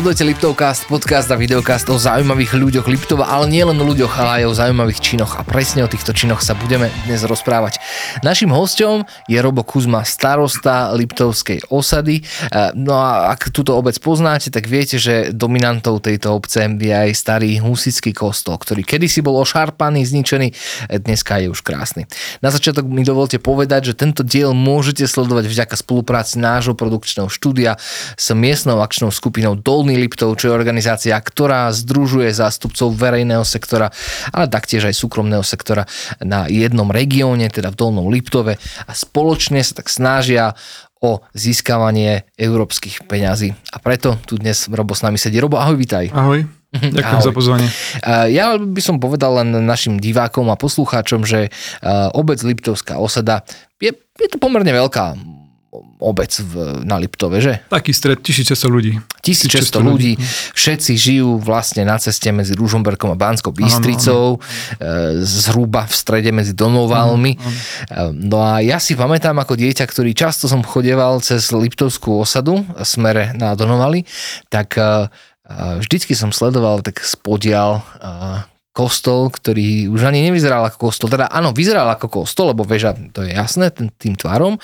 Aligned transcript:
Sledujete 0.00 0.24
Liptovcast, 0.24 0.88
podcast 0.88 1.28
a 1.28 1.36
videokast 1.36 1.84
o 1.92 2.00
zaujímavých 2.00 2.56
ľuďoch 2.56 2.88
Liptova, 2.88 3.28
ale 3.28 3.52
nie 3.52 3.60
len 3.60 3.76
o 3.76 3.84
ľuďoch, 3.84 4.16
ale 4.16 4.40
aj 4.40 4.44
o 4.48 4.56
zaujímavých 4.56 4.96
činoch. 4.96 5.36
A 5.36 5.44
presne 5.44 5.84
o 5.84 5.92
týchto 5.92 6.16
činoch 6.16 6.40
sa 6.40 6.56
budeme 6.56 6.88
dnes 7.04 7.20
rozprávať. 7.20 7.76
Našim 8.24 8.48
hostom 8.48 9.04
je 9.28 9.36
Robo 9.36 9.60
Kuzma, 9.60 10.00
starosta 10.08 10.96
Liptovskej 10.96 11.68
osady. 11.68 12.24
E, 12.24 12.72
no 12.80 12.96
a 12.96 13.28
ak 13.36 13.52
túto 13.52 13.76
obec 13.76 13.92
poznáte, 14.00 14.48
tak 14.48 14.72
viete, 14.72 14.96
že 14.96 15.36
dominantou 15.36 16.00
tejto 16.00 16.32
obce 16.32 16.64
je 16.64 16.94
aj 16.96 17.12
starý 17.12 17.60
husický 17.60 18.16
kostol, 18.16 18.56
ktorý 18.56 18.80
kedysi 18.88 19.20
bol 19.20 19.36
ošarpaný, 19.36 20.00
zničený, 20.08 20.48
e, 20.48 20.96
dneska 20.96 21.44
je 21.44 21.52
už 21.52 21.60
krásny. 21.60 22.08
Na 22.40 22.48
začiatok 22.48 22.88
mi 22.88 23.04
dovolte 23.04 23.36
povedať, 23.36 23.92
že 23.92 24.00
tento 24.00 24.24
diel 24.24 24.56
môžete 24.56 25.04
sledovať 25.04 25.44
vďaka 25.44 25.76
spolupráci 25.76 26.40
nášho 26.40 26.72
produkčného 26.72 27.28
štúdia 27.28 27.76
s 28.16 28.32
miestnou 28.32 28.80
akčnou 28.80 29.12
skupinou 29.12 29.60
Dolný 29.60 29.89
Liptov, 29.96 30.36
čo 30.38 30.50
je 30.50 30.58
organizácia, 30.58 31.16
ktorá 31.16 31.70
združuje 31.70 32.30
zástupcov 32.30 32.92
verejného 32.94 33.46
sektora, 33.46 33.88
ale 34.34 34.46
taktiež 34.50 34.90
aj 34.90 34.98
súkromného 34.98 35.42
sektora 35.46 35.88
na 36.20 36.50
jednom 36.50 36.90
regióne, 36.90 37.48
teda 37.48 37.72
v 37.72 37.78
Dolnom 37.78 38.10
Liptove 38.10 38.60
a 38.60 38.92
spoločne 38.92 39.64
sa 39.64 39.80
tak 39.80 39.88
snažia 39.88 40.52
o 41.00 41.24
získavanie 41.32 42.28
európskych 42.36 43.08
peňazí. 43.08 43.56
A 43.72 43.80
preto 43.80 44.20
tu 44.28 44.36
dnes 44.36 44.68
Robo 44.68 44.92
s 44.92 45.00
nami 45.00 45.16
sedí. 45.16 45.40
Robo, 45.40 45.56
ahoj, 45.56 45.80
vitaj. 45.80 46.12
Ahoj. 46.12 46.44
Ďakujem 46.70 47.18
Ahoj. 47.18 47.26
za 47.26 47.32
pozvanie. 47.32 47.68
Ja 48.30 48.54
by 48.54 48.78
som 48.84 49.00
povedal 49.00 49.42
len 49.42 49.64
našim 49.64 49.98
divákom 49.98 50.52
a 50.52 50.60
poslucháčom, 50.60 51.24
že 51.24 51.48
obec 52.12 52.38
Liptovská 52.44 53.00
osada 53.00 53.48
je, 53.80 53.96
je 53.96 54.28
to 54.28 54.36
pomerne 54.36 54.70
veľká 54.70 55.16
obec 56.02 56.34
v, 56.34 56.82
na 56.82 56.98
Liptove, 56.98 57.38
že? 57.38 57.62
Taký 57.70 57.94
stred, 57.94 58.18
1600 58.18 58.66
ľudí. 58.66 58.98
1600 59.22 59.78
ľudí, 59.78 60.18
všetci 60.50 60.92
žijú 60.98 61.38
vlastne 61.38 61.86
na 61.86 61.94
ceste 61.94 62.26
medzi 62.34 62.58
Ružomberkom 62.58 63.14
a 63.14 63.16
Bánskou 63.16 63.54
Bystricou, 63.54 64.36
e, 64.36 64.38
zhruba 65.22 65.86
v 65.86 65.94
strede 65.94 66.34
medzi 66.34 66.58
Donovalmi. 66.58 67.38
Ano, 67.38 67.46
ano. 67.46 68.10
E, 68.10 68.18
no 68.18 68.36
a 68.42 68.58
ja 68.58 68.82
si 68.82 68.98
pamätám 68.98 69.38
ako 69.38 69.54
dieťa, 69.54 69.86
ktorý 69.86 70.10
často 70.10 70.50
som 70.50 70.66
chodeval 70.66 71.22
cez 71.22 71.54
Liptovskú 71.54 72.18
osadu, 72.18 72.66
smere 72.82 73.30
na 73.38 73.54
Donovali, 73.54 74.02
tak 74.50 74.74
e, 74.74 75.06
vždycky 75.86 76.18
som 76.18 76.34
sledoval 76.34 76.82
tak 76.82 76.98
spodial 76.98 77.86
kostol, 78.70 79.34
ktorý 79.34 79.90
už 79.90 80.06
ani 80.06 80.30
nevyzeral 80.30 80.62
ako 80.62 80.90
kostol. 80.90 81.10
Teda 81.10 81.26
áno, 81.26 81.50
vyzeral 81.50 81.90
ako 81.90 82.22
kostol, 82.22 82.54
lebo 82.54 82.62
väža, 82.62 82.94
to 83.10 83.26
je 83.26 83.34
jasné, 83.34 83.74
tým 83.74 84.14
tvarom, 84.14 84.62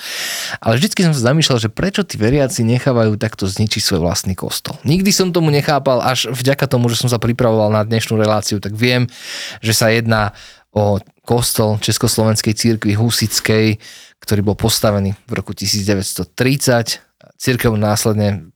ale 0.63 0.73
vždycky 0.79 1.03
som 1.03 1.11
sa 1.11 1.31
zamýšľal, 1.31 1.59
že 1.59 1.67
prečo 1.67 2.07
tí 2.07 2.15
veriaci 2.15 2.63
nechávajú 2.63 3.19
takto 3.19 3.51
zničiť 3.51 3.83
svoj 3.83 4.07
vlastný 4.07 4.31
kostol. 4.31 4.79
Nikdy 4.87 5.11
som 5.11 5.35
tomu 5.35 5.51
nechápal, 5.51 5.99
až 5.99 6.31
vďaka 6.31 6.71
tomu, 6.71 6.87
že 6.87 7.03
som 7.03 7.11
sa 7.11 7.19
pripravoval 7.19 7.67
na 7.67 7.83
dnešnú 7.83 8.15
reláciu, 8.15 8.63
tak 8.63 8.79
viem, 8.79 9.11
že 9.59 9.75
sa 9.75 9.91
jedná 9.91 10.31
o 10.71 11.03
kostol 11.27 11.75
Československej 11.83 12.55
církvy 12.55 12.95
Husickej, 12.95 13.75
ktorý 14.23 14.41
bol 14.41 14.55
postavený 14.55 15.19
v 15.27 15.31
roku 15.35 15.51
1930. 15.51 17.03
Církev 17.35 17.75
následne 17.75 18.47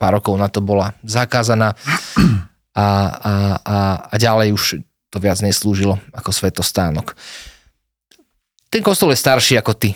pár 0.00 0.16
rokov 0.16 0.34
na 0.40 0.48
to 0.48 0.64
bola 0.64 0.96
zakázaná 1.04 1.76
a, 2.74 2.86
a, 3.12 3.34
a, 3.62 3.76
a 4.10 4.14
ďalej 4.16 4.48
už 4.56 4.64
to 5.14 5.22
viac 5.22 5.38
neslúžilo 5.38 6.02
ako 6.10 6.34
svetostánok. 6.34 7.14
Ten 8.66 8.82
kostol 8.82 9.14
je 9.14 9.22
starší 9.22 9.54
ako 9.62 9.78
ty. 9.78 9.94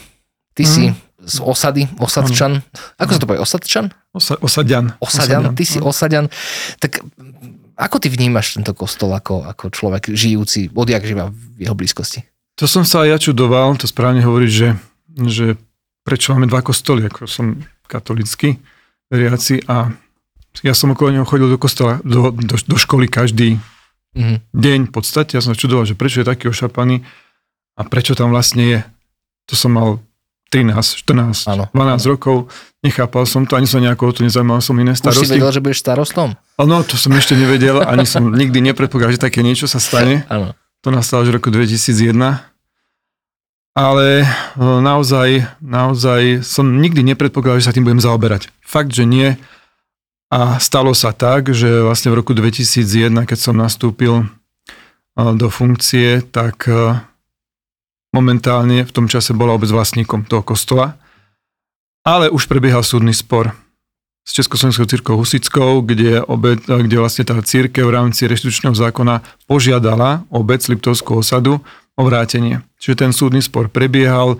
Ty 0.54 0.62
mm. 0.62 0.70
si 0.70 0.84
z 1.19 1.37
osady, 1.43 1.91
osadčan. 1.98 2.62
Mm. 2.62 3.03
Ako 3.03 3.10
sa 3.10 3.19
to 3.19 3.26
povie? 3.26 3.43
Osadčan? 3.43 3.91
Osa, 4.15 4.38
osadian. 4.38 4.94
osadian. 5.03 5.59
Ty 5.59 5.65
si 5.66 5.82
osadian. 5.82 6.31
Tak 6.78 7.03
ako 7.75 7.97
ty 7.98 8.06
vnímaš 8.06 8.54
tento 8.54 8.70
kostol 8.78 9.10
ako, 9.19 9.43
ako 9.43 9.75
človek 9.75 10.15
žijúci, 10.15 10.70
odjak 10.70 11.03
živa 11.03 11.34
v 11.34 11.66
jeho 11.66 11.75
blízkosti? 11.75 12.22
To 12.62 12.70
som 12.70 12.87
sa 12.87 13.03
aj 13.03 13.09
ja 13.10 13.19
čudoval, 13.19 13.75
to 13.75 13.91
správne 13.91 14.22
hovorí, 14.22 14.47
že, 14.47 14.78
že 15.10 15.59
prečo 16.06 16.34
máme 16.34 16.50
dva 16.50 16.62
kostoly, 16.62 17.06
ako 17.06 17.26
som 17.26 17.62
katolický 17.91 18.59
veriaci 19.10 19.62
a 19.66 19.91
ja 20.62 20.75
som 20.75 20.91
okolo 20.91 21.14
neho 21.14 21.26
chodil 21.26 21.47
do 21.47 21.59
kostola, 21.59 22.03
do, 22.03 22.34
do, 22.34 22.54
do 22.59 22.76
školy 22.78 23.06
každý 23.06 23.62
mm-hmm. 24.16 24.38
deň 24.54 24.80
v 24.88 24.92
podstate. 24.92 25.36
Ja 25.36 25.42
som 25.42 25.56
čudoval, 25.56 25.84
že 25.84 25.98
prečo 25.98 26.22
je 26.22 26.26
taký 26.28 26.48
ošapaný 26.48 27.04
a 27.78 27.82
prečo 27.84 28.16
tam 28.16 28.32
vlastne 28.32 28.62
je. 28.64 28.80
To 29.48 29.54
som 29.56 29.74
mal 29.74 30.00
13, 30.48 31.04
14, 31.04 31.44
ano. 31.44 31.64
12 31.72 31.76
ano. 31.76 31.96
rokov. 32.08 32.36
Nechápal 32.80 33.28
som 33.28 33.44
to, 33.44 33.58
ani 33.58 33.69
som 33.69 33.84
nejako 33.84 34.08
o 34.08 34.12
to 34.16 34.20
nezaujímal, 34.24 34.64
som 34.64 34.78
iné 34.80 34.96
starosti. 34.96 35.24
Už 35.24 35.28
si 35.28 35.36
vedel, 35.36 35.52
že 35.52 35.60
budeš 35.60 35.84
starostom? 35.84 36.38
No, 36.56 36.80
to 36.86 36.96
som 36.96 37.12
ešte 37.12 37.36
nevedel, 37.36 37.84
ani 37.84 38.08
som 38.08 38.32
nikdy 38.32 38.64
nepredpokladal, 38.72 39.19
že 39.19 39.20
také 39.20 39.44
niečo 39.44 39.69
sa 39.69 39.82
stane. 39.82 40.25
Ano. 40.32 40.56
To 40.86 40.94
nastalo 40.94 41.26
už 41.26 41.34
v 41.34 41.36
roku 41.42 41.50
2001. 41.50 42.14
Ale 43.75 44.22
e, 44.22 44.26
naozaj, 44.62 45.58
naozaj 45.58 46.46
som 46.46 46.78
nikdy 46.78 47.02
nepredpokladal, 47.02 47.58
že 47.58 47.66
sa 47.66 47.75
tým 47.75 47.82
budem 47.82 47.98
zaoberať. 47.98 48.46
Fakt, 48.62 48.94
že 48.94 49.02
nie. 49.02 49.34
A 50.28 50.61
stalo 50.61 50.93
sa 50.93 51.16
tak, 51.16 51.56
že 51.56 51.81
vlastne 51.81 52.12
v 52.12 52.21
roku 52.21 52.37
2001, 52.37 53.25
keď 53.25 53.39
som 53.41 53.56
nastúpil 53.56 54.28
do 55.16 55.49
funkcie, 55.49 56.21
tak 56.21 56.69
momentálne 58.12 58.84
v 58.84 58.93
tom 58.93 59.09
čase 59.09 59.33
bola 59.33 59.56
obec 59.56 59.72
vlastníkom 59.72 60.28
toho 60.28 60.44
kostola, 60.44 61.00
ale 62.05 62.28
už 62.28 62.44
prebiehal 62.44 62.84
súdny 62.84 63.17
spor 63.17 63.56
s 64.28 64.37
Československou 64.37 64.84
církou 64.84 65.17
Husickou, 65.17 65.81
kde, 65.81 66.21
obec, 66.28 66.61
kde 66.61 67.00
vlastne 67.00 67.25
tá 67.25 67.41
církev 67.41 67.88
v 67.88 67.97
rámci 67.97 68.28
reštitučného 68.28 68.77
zákona 68.77 69.25
požiadala 69.49 70.28
obec 70.28 70.61
Liptovskú 70.69 71.25
osadu 71.25 71.65
o 71.97 72.03
vrátenie. 72.05 72.61
Čiže 72.77 73.09
ten 73.09 73.12
súdny 73.17 73.41
spor 73.41 73.72
prebiehal, 73.72 74.37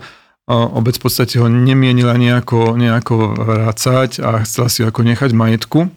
obec 0.49 0.97
v 0.97 1.03
podstate 1.05 1.37
ho 1.37 1.45
nemienila 1.45 2.17
nejako, 2.17 2.73
nejako 2.73 3.37
vrácať 3.37 4.17
a 4.25 4.41
chcela 4.41 4.67
si 4.67 4.81
ako 4.81 5.05
nechať 5.05 5.29
majetku. 5.37 5.93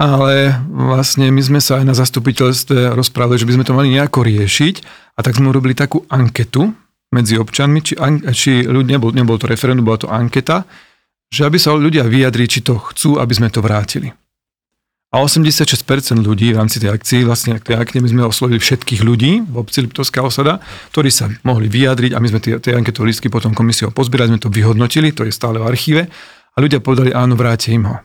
Ale 0.00 0.56
vlastne 0.64 1.28
my 1.28 1.44
sme 1.44 1.60
sa 1.60 1.76
aj 1.76 1.84
na 1.84 1.92
zastupiteľstve 1.92 2.96
rozprávali, 2.96 3.36
že 3.36 3.44
by 3.44 3.60
sme 3.60 3.68
to 3.68 3.76
mali 3.76 3.92
nejako 3.92 4.24
riešiť 4.24 4.74
a 5.12 5.20
tak 5.20 5.36
sme 5.36 5.52
urobili 5.52 5.76
takú 5.76 6.08
anketu 6.08 6.72
medzi 7.12 7.36
občanmi, 7.36 7.84
či, 7.84 8.00
či 8.32 8.64
ľudia, 8.64 8.96
nebol, 8.96 9.12
nebol 9.12 9.36
to 9.36 9.44
referendum, 9.44 9.84
bola 9.84 10.00
to 10.00 10.08
anketa, 10.08 10.64
že 11.28 11.44
aby 11.44 11.60
sa 11.60 11.76
ľudia 11.76 12.08
vyjadri, 12.08 12.48
či 12.48 12.64
to 12.64 12.80
chcú, 12.80 13.20
aby 13.20 13.34
sme 13.36 13.52
to 13.52 13.60
vrátili. 13.60 14.08
A 15.10 15.26
86% 15.26 16.22
ľudí 16.22 16.54
v 16.54 16.58
rámci 16.62 16.78
tej 16.78 16.94
akcii, 16.94 17.26
vlastne 17.26 17.58
tej 17.58 17.74
akcie 17.74 17.98
my 17.98 18.06
sme 18.06 18.22
oslovili 18.30 18.62
všetkých 18.62 19.02
ľudí 19.02 19.42
v 19.42 19.56
obci 19.58 19.82
Liptovská 19.82 20.22
osada, 20.22 20.62
ktorí 20.94 21.10
sa 21.10 21.26
mohli 21.42 21.66
vyjadriť 21.66 22.14
a 22.14 22.22
my 22.22 22.30
sme 22.30 22.38
tie, 22.38 22.62
tie 22.62 22.78
anketové 22.78 23.10
listky 23.10 23.26
potom 23.26 23.50
komisiou 23.50 23.90
pozbierali, 23.90 24.30
sme 24.30 24.38
to 24.38 24.54
vyhodnotili, 24.54 25.10
to 25.10 25.26
je 25.26 25.34
stále 25.34 25.58
v 25.58 25.66
archíve 25.66 26.06
a 26.54 26.56
ľudia 26.62 26.78
povedali 26.78 27.10
áno, 27.10 27.34
vráte 27.34 27.74
im 27.74 27.90
ho. 27.90 27.98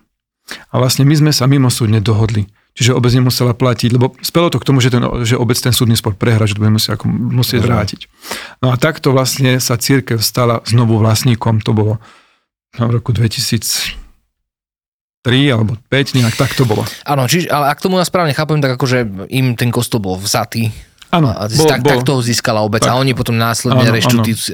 A 0.73 0.73
vlastne 0.81 1.05
my 1.05 1.13
sme 1.13 1.29
sa 1.29 1.45
mimosúdne 1.45 2.01
dohodli. 2.01 2.49
Čiže 2.75 2.97
obec 2.97 3.13
nemusela 3.13 3.55
platiť, 3.55 3.89
lebo 3.95 4.17
spelo 4.19 4.51
to 4.51 4.59
k 4.59 4.67
tomu, 4.67 4.83
že, 4.83 4.91
ten, 4.91 4.99
že 5.23 5.39
obec 5.39 5.55
ten 5.55 5.71
súdny 5.71 5.95
spor 5.95 6.17
prehra, 6.17 6.43
že 6.43 6.57
to 6.57 6.65
bude 6.65 6.75
musieť, 6.75 6.99
ako, 6.99 7.05
musieť 7.07 7.61
vrátiť. 7.63 8.01
No 8.59 8.73
a 8.73 8.75
takto 8.75 9.15
vlastne 9.15 9.61
sa 9.63 9.77
církev 9.79 10.19
stala 10.19 10.59
znovu 10.67 10.99
vlastníkom, 10.99 11.63
to 11.63 11.71
bolo 11.71 12.01
v 12.75 12.91
roku 12.91 13.15
2000 13.15 14.04
3 15.25 15.53
alebo 15.53 15.73
5, 15.89 16.17
nejak 16.21 16.37
tak 16.37 16.53
to 16.53 16.69
bolo. 16.69 16.85
Áno, 17.01 17.25
čiže, 17.25 17.49
ale 17.49 17.73
ak 17.73 17.81
tomu 17.81 17.97
ja 17.97 18.05
správne 18.05 18.37
chápem, 18.37 18.61
tak 18.61 18.77
akože 18.77 19.27
im 19.33 19.57
ten 19.57 19.73
kostol 19.73 19.97
bol 19.97 20.21
vzatý. 20.21 20.69
Áno, 21.15 21.31
bol, 21.31 21.67
tak, 21.69 21.79
bol. 21.79 21.91
tak 21.95 22.03
toho 22.03 22.19
získala 22.19 22.59
obec 22.59 22.83
tak. 22.83 22.91
a 22.91 22.99
oni 22.99 23.15
potom 23.15 23.39
následne 23.39 23.87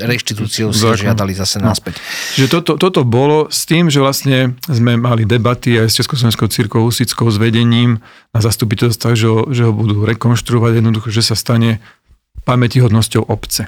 reštitúciou 0.05 0.69
si 0.69 0.85
žiadali 0.85 1.33
zase 1.33 1.57
no. 1.57 1.73
naspäť. 1.73 1.97
Čiže 2.37 2.47
toto, 2.51 2.77
toto 2.77 3.01
bolo 3.01 3.49
s 3.49 3.65
tým, 3.65 3.89
že 3.89 3.97
vlastne 3.97 4.53
sme 4.69 4.93
mali 4.99 5.25
debaty 5.25 5.81
aj 5.81 5.89
s 5.89 5.97
Československou 6.03 6.45
církou 6.51 6.85
Husickou 6.85 7.25
s 7.33 7.41
vedením 7.41 8.03
na 8.29 8.39
zastupiteľstvách, 8.45 9.15
že, 9.17 9.27
ho, 9.31 9.49
že 9.49 9.65
ho 9.65 9.73
budú 9.73 10.05
rekonštruovať 10.05 10.83
jednoducho, 10.83 11.09
že 11.09 11.25
sa 11.25 11.33
stane 11.33 11.81
pamätihodnosťou 12.45 13.25
obce. 13.25 13.65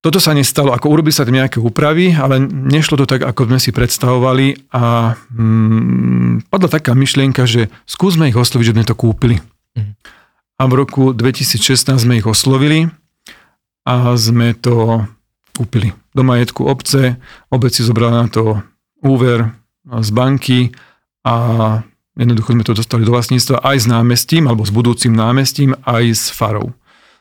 Toto 0.00 0.16
sa 0.16 0.32
nestalo, 0.32 0.72
ako 0.72 0.96
urobili 0.96 1.12
sa 1.12 1.28
tam 1.28 1.36
nejaké 1.36 1.60
úpravy, 1.60 2.16
ale 2.16 2.40
nešlo 2.48 2.96
to 2.96 3.04
tak, 3.04 3.20
ako 3.20 3.52
sme 3.52 3.60
si 3.60 3.68
predstavovali 3.68 4.72
a 4.72 5.12
mm, 5.28 6.48
padla 6.48 6.72
taká 6.72 6.96
myšlienka, 6.96 7.44
že 7.44 7.68
skúsme 7.84 8.32
ich 8.32 8.36
osloviť, 8.36 8.72
že 8.72 8.74
sme 8.80 8.88
to 8.88 8.96
kúpili. 8.96 9.44
Mm. 9.76 9.92
A 10.56 10.62
v 10.64 10.72
roku 10.72 11.12
2016 11.12 12.00
sme 12.00 12.16
ich 12.16 12.24
oslovili 12.24 12.88
a 13.84 14.16
sme 14.16 14.56
to 14.56 15.04
kúpili 15.52 15.92
do 16.16 16.24
majetku 16.24 16.64
obce. 16.64 17.20
Obec 17.52 17.76
si 17.76 17.84
zobrala 17.84 18.24
na 18.24 18.26
to 18.32 18.56
úver 19.04 19.52
z 19.84 20.08
banky 20.16 20.60
a 21.28 21.36
jednoducho 22.16 22.56
sme 22.56 22.64
to 22.64 22.72
dostali 22.72 23.04
do 23.04 23.12
vlastníctva 23.12 23.60
aj 23.60 23.76
s 23.84 23.86
námestím, 23.88 24.48
alebo 24.48 24.64
s 24.64 24.72
budúcim 24.72 25.12
námestím, 25.12 25.76
aj 25.84 26.04
s 26.08 26.24
farou. 26.32 26.72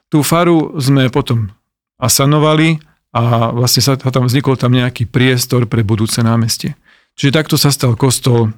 Tú 0.08 0.24
faru 0.24 0.80
sme 0.80 1.12
potom 1.12 1.52
a 2.00 2.07
sanovali 2.07 2.80
a 3.12 3.51
vlastne 3.51 3.84
sa 3.84 4.00
tam 4.00 4.25
vznikol 4.25 4.56
tam 4.56 4.72
nejaký 4.72 5.06
priestor 5.10 5.68
pre 5.68 5.84
budúce 5.84 6.24
námestie. 6.24 6.80
Čiže 7.19 7.36
takto 7.36 7.56
sa 7.60 7.69
stal 7.69 8.00
kostol 8.00 8.56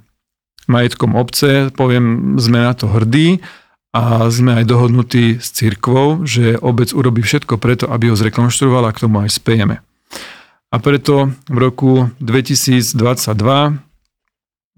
majetkom 0.70 1.18
obce, 1.18 1.74
poviem, 1.74 2.38
sme 2.38 2.62
na 2.62 2.78
to 2.78 2.86
hrdí 2.86 3.42
a 3.92 4.30
sme 4.30 4.62
aj 4.62 4.70
dohodnutí 4.70 5.42
s 5.42 5.52
cirkvou, 5.52 6.24
že 6.24 6.56
obec 6.62 6.94
urobí 6.94 7.26
všetko 7.26 7.58
preto, 7.58 7.90
aby 7.90 8.14
ho 8.14 8.16
zrekonštruovala 8.16 8.94
a 8.94 8.96
k 8.96 9.02
tomu 9.04 9.26
aj 9.26 9.36
spejeme. 9.36 9.82
A 10.72 10.76
preto 10.80 11.36
v 11.52 11.58
roku 11.58 12.08
2022 12.24 12.96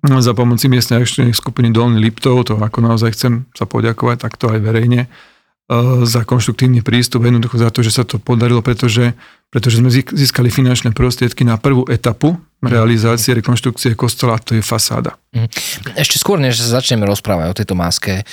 za 0.04 0.33
pomoci 0.33 0.66
miestnej 0.68 1.00
akčnej 1.06 1.31
skupiny 1.36 1.69
Dolný 1.69 2.01
Liptov, 2.01 2.50
to 2.50 2.57
ako 2.57 2.80
naozaj 2.81 3.13
chcem 3.13 3.45
sa 3.54 3.69
poďakovať 3.69 4.18
takto 4.19 4.50
aj 4.50 4.59
verejne, 4.66 5.07
za 6.04 6.27
konštruktívny 6.27 6.83
prístup, 6.83 7.24
jednoducho 7.24 7.56
za 7.56 7.71
to, 7.71 7.80
že 7.88 7.95
sa 7.95 8.04
to 8.04 8.19
podarilo, 8.19 8.60
pretože, 8.60 9.15
pretože 9.48 9.80
sme 9.80 9.88
získali 9.92 10.51
finančné 10.51 10.92
prostriedky 10.92 11.48
na 11.48 11.56
prvú 11.56 11.88
etapu 11.88 12.36
realizácie 12.60 13.31
rekonštrukcie 13.31 13.95
kostola, 13.95 14.36
a 14.36 14.44
to 14.44 14.60
je 14.60 14.63
fasáda. 14.63 15.15
Mhm. 15.31 15.48
Ešte 15.95 16.19
skôr, 16.19 16.36
než 16.36 16.60
sa 16.60 16.80
začneme 16.80 17.07
rozprávať 17.07 17.48
o 17.48 17.57
tejto 17.57 17.75
maske, 17.80 18.13
e, 18.19 18.24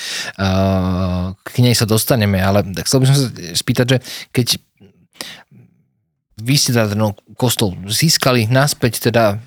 k 1.35 1.55
nej 1.63 1.75
sa 1.79 1.87
dostaneme, 1.87 2.43
ale 2.43 2.67
chcel 2.83 2.99
by 3.03 3.07
som 3.07 3.17
sa 3.17 3.27
spýtať, 3.55 3.87
že 3.87 3.99
keď 4.35 4.47
vy 6.41 6.57
ste 6.57 6.75
teda 6.75 6.97
no, 6.97 7.15
kostol 7.39 7.77
získali 7.87 8.49
naspäť, 8.49 9.13
teda 9.13 9.39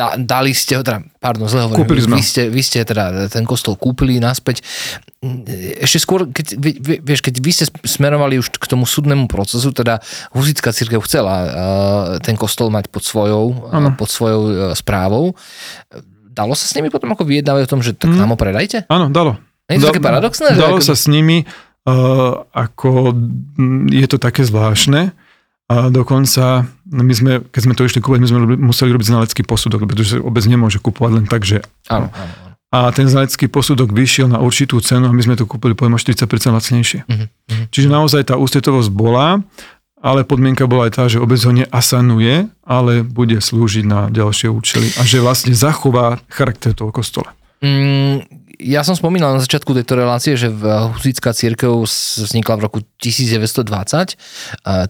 da, 0.00 0.16
dali 0.16 0.56
ste 0.56 0.80
ho, 0.80 0.82
teda, 0.82 1.04
pardon, 1.20 1.44
zle 1.44 1.68
hovorím, 1.68 1.84
kúpili. 1.84 2.00
Vy 2.08 2.24
ste, 2.24 2.42
vy 2.48 2.62
ste 2.64 2.80
teda 2.88 3.28
ten 3.28 3.44
kostol 3.44 3.76
kúpili 3.76 4.16
naspäť. 4.16 4.64
Ešte 5.76 5.98
skôr, 6.00 6.24
keď, 6.32 6.56
vieš, 7.04 7.20
keď 7.20 7.34
vy 7.36 7.50
ste 7.52 7.64
smerovali 7.84 8.40
už 8.40 8.48
k 8.56 8.64
tomu 8.64 8.88
súdnemu 8.88 9.28
procesu, 9.28 9.68
teda 9.76 10.00
Husická 10.32 10.72
církev 10.72 11.04
chcela 11.04 11.34
uh, 11.36 11.50
ten 12.24 12.40
kostol 12.40 12.72
mať 12.72 12.88
pod 12.88 13.04
svojou, 13.04 13.68
uh, 13.68 13.92
pod 13.92 14.08
svojou 14.08 14.72
správou. 14.72 15.36
Dalo 16.32 16.56
sa 16.56 16.64
s 16.64 16.72
nimi 16.72 16.88
potom 16.88 17.12
ako 17.12 17.28
vyjednávať 17.28 17.62
o 17.68 17.70
tom, 17.76 17.80
že 17.84 17.92
tak 17.92 18.14
mm. 18.14 18.18
nám 18.24 18.32
ho 18.32 18.38
predajte? 18.40 18.88
Áno, 18.88 19.12
dalo. 19.12 19.36
Je 19.68 19.76
to 19.76 19.86
da, 19.86 19.92
také 19.92 20.02
paradoxné? 20.02 20.56
Dalo 20.56 20.80
ako... 20.80 20.88
sa 20.88 20.96
s 20.96 21.04
nimi, 21.12 21.44
uh, 21.84 22.40
ako 22.56 23.12
je 23.92 24.06
to 24.08 24.16
také 24.16 24.48
zvláštne, 24.48 25.12
a 25.70 25.86
dokonca 25.86 26.66
my 26.90 27.14
sme, 27.14 27.32
keď 27.46 27.60
sme 27.62 27.74
to 27.78 27.86
išli 27.86 28.02
kúpať, 28.02 28.18
my 28.18 28.28
sme 28.28 28.38
museli 28.58 28.90
robiť 28.90 29.06
znalecký 29.06 29.42
posudok, 29.46 29.86
pretože 29.86 30.18
obec 30.18 30.42
nemôže 30.50 30.82
kúpovať 30.82 31.22
len 31.22 31.26
tak, 31.30 31.46
že... 31.46 31.62
Áno, 31.86 32.10
áno. 32.10 32.32
A 32.70 32.90
ten 32.94 33.06
znalecký 33.06 33.50
posudok 33.50 33.90
vyšiel 33.90 34.30
na 34.30 34.38
určitú 34.38 34.78
cenu 34.78 35.10
a 35.10 35.14
my 35.14 35.22
sme 35.22 35.34
to 35.34 35.46
kúpili 35.46 35.74
poviem 35.74 35.98
40% 35.98 36.26
lacnejšie. 36.54 37.02
Uh-huh. 37.02 37.26
Čiže 37.74 37.90
naozaj 37.90 38.30
tá 38.30 38.38
ústretovosť 38.38 38.90
bola, 38.94 39.42
ale 39.98 40.22
podmienka 40.22 40.70
bola 40.70 40.86
aj 40.86 40.92
tá, 40.94 41.04
že 41.10 41.18
obec 41.18 41.42
ho 41.42 41.50
neasanuje, 41.50 42.46
ale 42.62 43.02
bude 43.02 43.42
slúžiť 43.42 43.84
na 43.86 44.06
ďalšie 44.10 44.50
účely 44.50 44.86
a 44.98 45.06
že 45.06 45.18
vlastne 45.18 45.50
zachová 45.50 46.22
charakter 46.30 46.70
toho 46.70 46.94
kostola. 46.94 47.34
Mm, 47.58 48.22
ja 48.58 48.86
som 48.86 48.94
spomínal 48.94 49.34
na 49.34 49.42
začiatku 49.42 49.74
tejto 49.74 49.98
relácie, 49.98 50.38
že 50.38 50.50
Husická 50.94 51.34
církev 51.34 51.84
vznikla 51.86 52.54
v 52.58 52.64
roku 52.70 52.78
1920. 53.02 54.14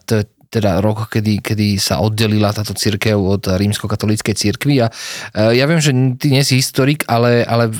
To 0.04 0.12
je 0.20 0.24
teda 0.50 0.82
rok, 0.82 1.06
kedy, 1.06 1.38
kedy 1.38 1.78
sa 1.78 2.02
oddelila 2.02 2.50
táto 2.50 2.74
církev 2.74 3.14
od 3.14 3.46
rímsko-katolíckej 3.46 4.34
církvy. 4.34 4.82
A 4.82 4.90
e, 5.30 5.62
ja 5.62 5.64
viem, 5.70 5.78
že 5.78 5.94
ty 6.18 6.34
nie 6.34 6.42
si 6.42 6.58
historik, 6.58 7.06
ale, 7.06 7.46
ale 7.46 7.70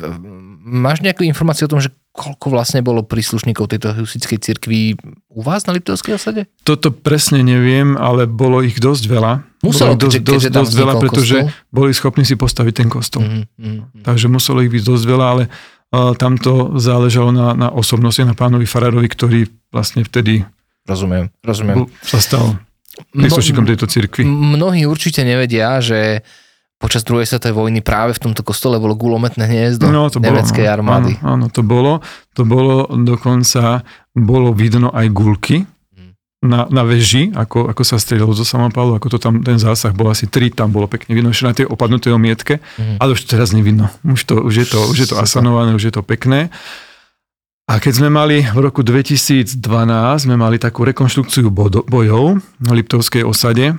máš 0.63 1.03
nejakú 1.03 1.27
informáciu 1.27 1.67
o 1.67 1.73
tom, 1.75 1.83
že 1.83 1.91
koľko 2.15 2.47
vlastne 2.51 2.83
bolo 2.83 3.07
príslušníkov 3.07 3.71
tejto 3.71 3.95
husickej 3.95 4.39
cirkvi 4.39 4.95
u 5.31 5.41
vás 5.43 5.67
na 5.67 5.75
Liptovskej 5.75 6.15
osade? 6.19 6.47
Toto 6.67 6.91
presne 6.91 7.43
neviem, 7.43 7.95
ale 7.99 8.27
bolo 8.27 8.63
ich 8.63 8.79
dosť 8.79 9.05
veľa. 9.07 9.33
Muselo, 9.63 9.95
bolo 9.95 10.11
dosť, 10.11 10.15
keďže, 10.23 10.31
dosť, 10.31 10.47
dosť 10.51 10.73
veľa, 10.75 10.95
pretože 10.99 11.37
kostol? 11.43 11.75
boli 11.75 11.91
schopní 11.95 12.25
si 12.27 12.35
postaviť 12.35 12.75
ten 12.75 12.89
kostol. 12.91 13.23
Mm-hmm. 13.23 14.03
Takže 14.07 14.27
muselo 14.27 14.63
ich 14.63 14.73
byť 14.75 14.83
dosť 14.83 15.05
veľa, 15.07 15.27
ale 15.27 15.45
uh, 15.47 16.13
tam 16.19 16.35
to 16.35 16.75
záležalo 16.79 17.31
na, 17.31 17.55
na 17.55 17.69
osobnosti, 17.71 18.23
na 18.27 18.35
pánovi 18.35 18.67
Fararovi, 18.67 19.07
ktorý 19.07 19.41
vlastne 19.71 20.03
vtedy 20.03 20.43
Rozumiem, 20.91 21.31
rozumiem. 21.47 21.87
Sa 22.03 22.19
stal 22.19 22.59
príslušníkom 23.15 23.63
tejto 23.63 23.87
cirkvi. 23.87 24.27
Mnohí 24.27 24.85
určite 24.91 25.23
nevedia, 25.23 25.79
že 25.79 26.27
počas 26.81 27.05
druhej 27.05 27.29
svetovej 27.29 27.55
vojny 27.55 27.81
práve 27.85 28.17
v 28.17 28.25
tomto 28.25 28.41
kostole 28.41 28.81
bolo 28.81 28.97
gulometné 28.97 29.45
hniezdo 29.45 29.93
no, 29.93 30.09
to 30.09 30.17
nemeckej 30.17 30.65
bolo, 30.65 30.75
armády. 30.75 31.13
Áno, 31.21 31.29
áno, 31.37 31.47
to 31.53 31.61
bolo. 31.61 32.01
To 32.35 32.43
bolo 32.49 32.89
dokonca, 32.89 33.85
bolo 34.17 34.57
vidno 34.57 34.89
aj 34.89 35.07
gulky 35.13 35.69
hmm. 35.69 36.17
na, 36.49 36.65
na 36.73 36.83
veži, 36.83 37.37
ako, 37.37 37.69
ako 37.69 37.83
sa 37.85 38.01
strieľalo 38.01 38.33
zo 38.33 38.49
samopalu, 38.49 38.97
ako 38.97 39.13
to 39.13 39.19
tam, 39.21 39.45
ten 39.45 39.61
zásah 39.61 39.93
bol 39.93 40.09
asi 40.09 40.25
tri, 40.25 40.49
tam 40.49 40.73
bolo 40.73 40.89
pekne 40.89 41.13
vidno, 41.13 41.29
na 41.31 41.53
tej 41.53 41.69
opadnutej 41.69 42.17
omietke, 42.17 42.65
mm. 42.81 42.97
ale 42.97 43.13
už 43.13 43.29
teraz 43.29 43.53
nevidno. 43.53 43.93
Už, 44.01 44.25
to, 44.25 44.41
už, 44.41 44.55
je 44.65 44.67
to, 44.67 44.81
už 44.89 44.97
je 45.05 45.09
to 45.13 45.17
asanované, 45.21 45.77
už 45.77 45.93
je 45.93 45.95
to 45.95 46.01
pekné. 46.01 46.49
A 47.71 47.79
keď 47.79 48.03
sme 48.03 48.11
mali 48.11 48.43
v 48.43 48.59
roku 48.59 48.83
2012, 48.83 49.63
sme 50.27 50.35
mali 50.35 50.59
takú 50.59 50.83
rekonštrukciu 50.83 51.55
bojov 51.87 52.43
na 52.59 52.73
Liptovskej 52.75 53.23
osade, 53.23 53.79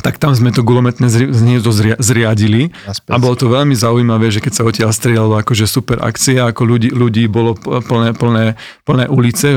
tak 0.00 0.16
tam 0.16 0.32
sme 0.32 0.48
to 0.56 0.64
gulometné 0.64 1.12
zniezdo 1.12 1.68
zriadili 2.00 2.72
a 2.88 3.20
bolo 3.20 3.36
to 3.36 3.52
veľmi 3.52 3.76
zaujímavé, 3.76 4.32
že 4.32 4.40
keď 4.40 4.52
sa 4.56 4.64
odtiaľ 4.64 4.90
strieľalo 4.90 5.36
akože 5.44 5.68
super 5.68 6.00
akcia, 6.00 6.48
ako 6.48 6.64
ľudí, 6.64 6.90
ľudí 6.96 7.28
bolo 7.28 7.52
plné, 7.60 8.16
plné, 8.16 8.56
plné 8.88 9.04
ulice, 9.12 9.52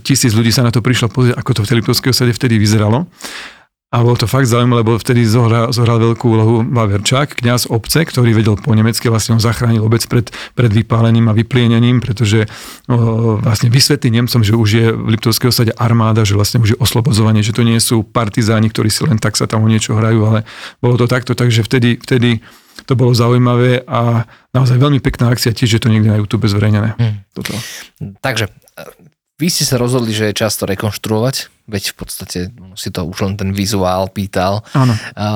tisíc 0.00 0.32
ľudí 0.32 0.48
sa 0.48 0.64
na 0.64 0.72
to 0.72 0.80
prišlo 0.80 1.12
pozrieť, 1.12 1.36
ako 1.36 1.50
to 1.52 1.60
v 1.62 1.68
tej 1.68 1.76
Liptovskej 1.84 2.10
osade 2.16 2.32
vtedy 2.32 2.56
vyzeralo. 2.56 3.04
A 3.94 4.02
bolo 4.02 4.18
to 4.18 4.26
fakt 4.26 4.50
zaujímavé, 4.50 4.82
lebo 4.82 4.98
vtedy 4.98 5.22
zohral, 5.22 5.70
zohral 5.70 6.02
veľkú 6.02 6.26
úlohu 6.26 6.66
Vaverčák, 6.66 7.38
kňaz 7.38 7.70
obce, 7.70 8.02
ktorý 8.02 8.34
vedel 8.34 8.58
po 8.58 8.74
nemecky, 8.74 9.06
vlastne 9.06 9.38
on 9.38 9.42
zachránil 9.42 9.86
obec 9.86 10.02
pred, 10.10 10.26
pred 10.58 10.74
vypálením 10.74 11.30
a 11.30 11.36
vyplienením, 11.38 12.02
pretože 12.02 12.50
o, 12.90 13.38
vlastne 13.38 13.70
vysvetlí 13.70 14.10
Nemcom, 14.10 14.42
že 14.42 14.58
už 14.58 14.68
je 14.74 14.86
v 14.90 15.06
Liptovskej 15.14 15.54
osade 15.54 15.72
armáda, 15.78 16.26
že 16.26 16.34
vlastne 16.34 16.58
už 16.66 16.74
je 16.74 16.78
oslobodzovanie, 16.82 17.46
že 17.46 17.54
to 17.54 17.62
nie 17.62 17.78
sú 17.78 18.02
partizáni, 18.02 18.74
ktorí 18.74 18.90
si 18.90 19.06
len 19.06 19.22
tak 19.22 19.38
sa 19.38 19.46
tam 19.46 19.62
o 19.62 19.70
niečo 19.70 19.94
hrajú, 19.94 20.18
ale 20.34 20.42
bolo 20.82 20.98
to 20.98 21.06
takto, 21.06 21.38
takže 21.38 21.62
vtedy, 21.62 22.02
vtedy 22.02 22.42
to 22.90 22.98
bolo 22.98 23.14
zaujímavé 23.14 23.86
a 23.86 24.26
naozaj 24.50 24.82
veľmi 24.82 24.98
pekná 24.98 25.30
akcia, 25.30 25.54
tiež 25.54 25.78
je 25.78 25.80
to 25.80 25.88
niekde 25.88 26.10
na 26.10 26.18
YouTube 26.18 26.50
zverejnené. 26.50 26.98
Hmm. 26.98 27.22
Toto. 27.32 27.54
Takže 28.18 28.50
vy 29.36 29.48
ste 29.52 29.68
sa 29.68 29.76
rozhodli, 29.76 30.16
že 30.16 30.32
je 30.32 30.40
čas 30.40 30.56
to 30.56 30.64
rekonštruovať, 30.64 31.52
veď 31.68 31.82
v 31.92 31.96
podstate 31.96 32.38
si 32.76 32.88
to 32.88 33.04
už 33.04 33.18
len 33.20 33.34
ten 33.36 33.52
vizuál 33.52 34.08
pýtal. 34.08 34.64
Áno. 34.72 34.96
A, 35.12 35.28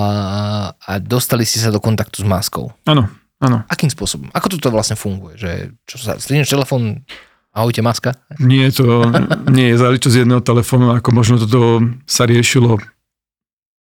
a 0.73 0.93
dostali 0.99 1.45
ste 1.45 1.61
sa 1.61 1.69
do 1.69 1.85
kontaktu 1.85 2.25
s 2.25 2.27
maskou. 2.27 2.73
Áno, 2.89 3.13
áno. 3.45 3.61
Akým 3.69 3.93
spôsobom? 3.93 4.33
Ako 4.33 4.57
to 4.57 4.73
vlastne 4.73 4.97
funguje? 4.97 5.37
Že, 5.37 5.51
čo 5.85 5.97
sa, 6.01 6.17
strineš 6.17 6.49
telefón, 6.49 7.05
ahojte 7.53 7.85
maska? 7.85 8.17
Nie, 8.41 8.73
to 8.73 9.05
nie 9.53 9.77
je 9.77 9.81
záležitosť 9.81 10.17
jedného 10.25 10.41
telefónu, 10.41 10.97
ako 10.97 11.09
možno 11.13 11.37
toto 11.37 11.85
sa 12.09 12.25
riešilo 12.25 12.81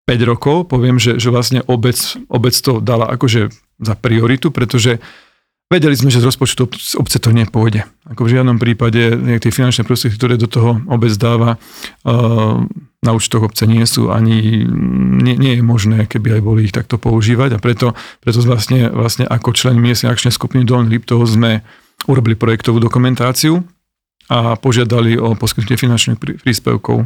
5 0.03 0.19
rokov. 0.27 0.67
Poviem, 0.67 0.99
že, 0.99 1.15
že 1.15 1.31
vlastne 1.31 1.63
obec, 1.63 1.95
obec 2.27 2.51
to 2.59 2.83
dala 2.83 3.07
akože 3.15 3.55
za 3.79 3.95
prioritu, 3.95 4.51
pretože 4.51 4.99
Vedeli 5.69 5.93
sme, 5.93 6.09
že 6.09 6.17
z 6.17 6.25
rozpočtu 6.33 6.65
obce 6.97 7.21
to 7.21 7.29
nepôjde. 7.29 7.85
Ako 8.09 8.25
v 8.25 8.33
žiadnom 8.33 8.57
prípade 8.57 9.13
tie 9.37 9.51
finančné 9.53 9.85
prostriedky, 9.85 10.17
ktoré 10.17 10.33
do 10.33 10.49
toho 10.49 10.81
obec 10.89 11.13
dáva, 11.13 11.61
uh, 12.09 12.65
na 13.05 13.11
účtoch 13.13 13.45
obce 13.45 13.69
nie 13.69 13.85
sú 13.85 14.09
ani, 14.09 14.65
nie, 15.21 15.37
nie 15.37 15.61
je 15.61 15.63
možné, 15.63 16.09
keby 16.09 16.35
aj 16.35 16.41
boli 16.41 16.65
ich 16.65 16.73
takto 16.73 16.97
používať 16.97 17.53
a 17.53 17.61
preto, 17.61 17.93
preto 18.17 18.41
vlastne, 18.41 18.89
vlastne 18.89 19.29
ako 19.29 19.53
člen 19.53 19.77
miestnej 19.77 20.09
akčnej 20.09 20.33
skupiny 20.33 20.65
Dolný 20.65 20.97
Liptov 20.97 21.21
sme 21.29 21.61
urobili 22.09 22.33
projektovú 22.33 22.81
dokumentáciu 22.81 23.61
a 24.25 24.57
požiadali 24.57 25.21
o 25.21 25.37
poskytnutie 25.37 25.77
finančných 25.77 26.17
príspevkov 26.17 27.05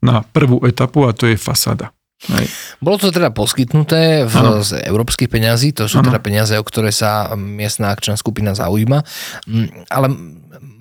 na 0.00 0.24
prvú 0.24 0.64
etapu 0.64 1.04
a 1.04 1.12
to 1.12 1.28
je 1.28 1.36
fasáda. 1.36 1.92
Hej. 2.18 2.50
Bolo 2.82 2.98
to 2.98 3.14
teda 3.14 3.30
poskytnuté 3.30 4.26
v, 4.26 4.34
z 4.66 4.82
európskych 4.82 5.30
peňazí, 5.30 5.70
to 5.70 5.86
sú 5.86 6.02
ano. 6.02 6.10
teda 6.10 6.18
peniaze, 6.18 6.58
o 6.58 6.66
ktoré 6.66 6.90
sa 6.90 7.30
miestna 7.38 7.94
akčná 7.94 8.18
skupina 8.18 8.58
zaujíma, 8.58 9.06
mm, 9.46 9.86
ale 9.86 10.06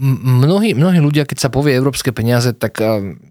mnohí, 0.01 0.73
mnohí 0.73 0.97
ľudia, 0.97 1.29
keď 1.29 1.37
sa 1.37 1.53
povie 1.53 1.77
európske 1.77 2.09
peniaze, 2.09 2.57
tak 2.57 2.81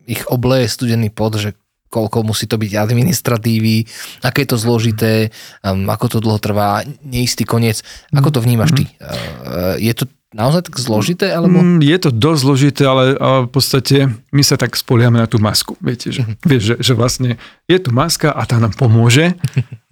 ich 0.06 0.22
obleje 0.30 0.70
studený 0.70 1.10
pod, 1.10 1.42
že 1.42 1.58
koľko 1.90 2.26
musí 2.26 2.50
to 2.50 2.58
byť 2.58 2.72
administratívy, 2.78 3.86
aké 4.26 4.44
je 4.44 4.50
to 4.54 4.58
zložité, 4.58 5.30
ako 5.62 6.06
to 6.10 6.18
dlho 6.18 6.38
trvá, 6.42 6.82
neistý 7.06 7.46
koniec. 7.46 7.80
Ako 8.10 8.34
to 8.34 8.42
vnímaš 8.42 8.75
ty? 8.75 8.84
Mhm. 8.86 9.82
Je 9.82 9.92
to 9.94 10.04
naozaj 10.37 10.69
tak 10.69 10.76
zložité? 10.76 11.33
Alebo... 11.33 11.57
Mm, 11.57 11.81
je 11.81 11.99
to 11.99 12.11
dosť 12.12 12.40
zložité, 12.45 12.83
ale, 12.85 13.16
ale 13.16 13.49
v 13.49 13.50
podstate 13.50 13.97
my 14.31 14.43
sa 14.45 14.61
tak 14.61 14.76
spoliame 14.76 15.16
na 15.16 15.25
tú 15.25 15.40
masku. 15.40 15.81
Viete, 15.81 16.12
že, 16.12 16.28
vieš, 16.49 16.62
že, 16.62 16.75
že 16.78 16.93
vlastne 16.93 17.40
je 17.64 17.78
tu 17.81 17.90
maska 17.90 18.28
a 18.28 18.45
tá 18.45 18.61
nám 18.61 18.76
pomôže. 18.76 19.33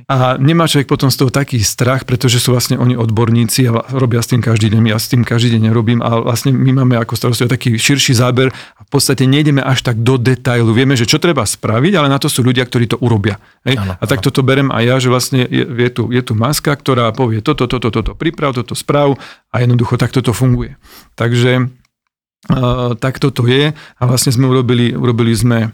A 0.04 0.37
nemá 0.37 0.68
človek 0.68 0.84
potom 0.84 1.08
z 1.08 1.16
toho 1.16 1.32
taký 1.32 1.64
strach, 1.64 2.04
pretože 2.04 2.37
sú 2.37 2.52
vlastne 2.52 2.76
oni 2.76 2.92
odborníci 2.92 3.64
a 3.73 3.88
robia 3.96 4.20
s 4.20 4.28
tým 4.28 4.44
každý 4.44 4.68
deň. 4.68 4.92
Ja 4.92 5.00
s 5.00 5.08
tým 5.08 5.25
každý 5.25 5.56
deň 5.56 5.73
nerobím 5.73 6.04
a 6.04 6.20
vlastne 6.20 6.52
my 6.52 6.84
máme 6.84 7.00
ako 7.00 7.16
starostovia 7.16 7.56
taký 7.56 7.80
širší 7.80 8.12
záber 8.12 8.52
a 8.52 8.80
v 8.84 8.90
podstate 8.92 9.25
nejdeme 9.25 9.64
až 9.64 9.80
tak 9.80 10.04
do 10.04 10.20
detailu. 10.20 10.76
Vieme, 10.76 10.92
že 10.92 11.08
čo 11.08 11.16
treba 11.16 11.49
spraviť, 11.49 11.92
ale 11.96 12.12
na 12.12 12.20
to 12.20 12.28
sú 12.28 12.44
ľudia, 12.44 12.68
ktorí 12.68 12.84
to 12.92 13.00
urobia. 13.00 13.40
Hej? 13.64 13.80
Ano, 13.80 13.96
a 13.96 14.04
tak 14.04 14.20
toto 14.20 14.44
berem 14.44 14.68
aj 14.68 14.84
ja, 14.84 14.96
že 15.00 15.08
vlastne 15.08 15.40
je, 15.49 15.64
je, 15.64 15.88
tu, 15.88 16.12
je 16.12 16.20
tu 16.20 16.37
maska, 16.37 16.76
ktorá 16.76 17.08
povie 17.16 17.40
toto, 17.40 17.64
toto, 17.64 17.88
toto, 17.88 18.12
priprav, 18.12 18.52
toto 18.52 18.76
sprav 18.76 19.16
a 19.52 19.56
jednoducho 19.64 19.96
takto 19.96 20.20
to 20.20 20.37
funguje. 20.37 20.76
Takže 21.16 21.64
uh, 21.64 22.92
takto 23.00 23.32
to 23.32 23.49
je 23.49 23.73
a 23.73 24.02
vlastne 24.04 24.37
sme 24.37 24.52
urobili, 24.52 24.92
urobili 24.92 25.32
sme 25.32 25.73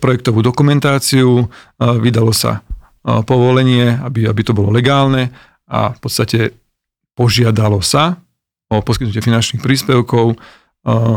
projektovú 0.00 0.40
dokumentáciu, 0.40 1.46
vydalo 1.78 2.32
sa 2.32 2.64
povolenie, 3.02 3.98
aby, 3.98 4.30
aby 4.30 4.42
to 4.46 4.54
bolo 4.54 4.70
legálne 4.70 5.34
a 5.66 5.90
v 5.90 5.98
podstate 5.98 6.54
požiadalo 7.18 7.82
sa 7.82 8.22
o 8.70 8.80
poskytnutie 8.80 9.20
finančných 9.20 9.60
príspevkov. 9.60 10.38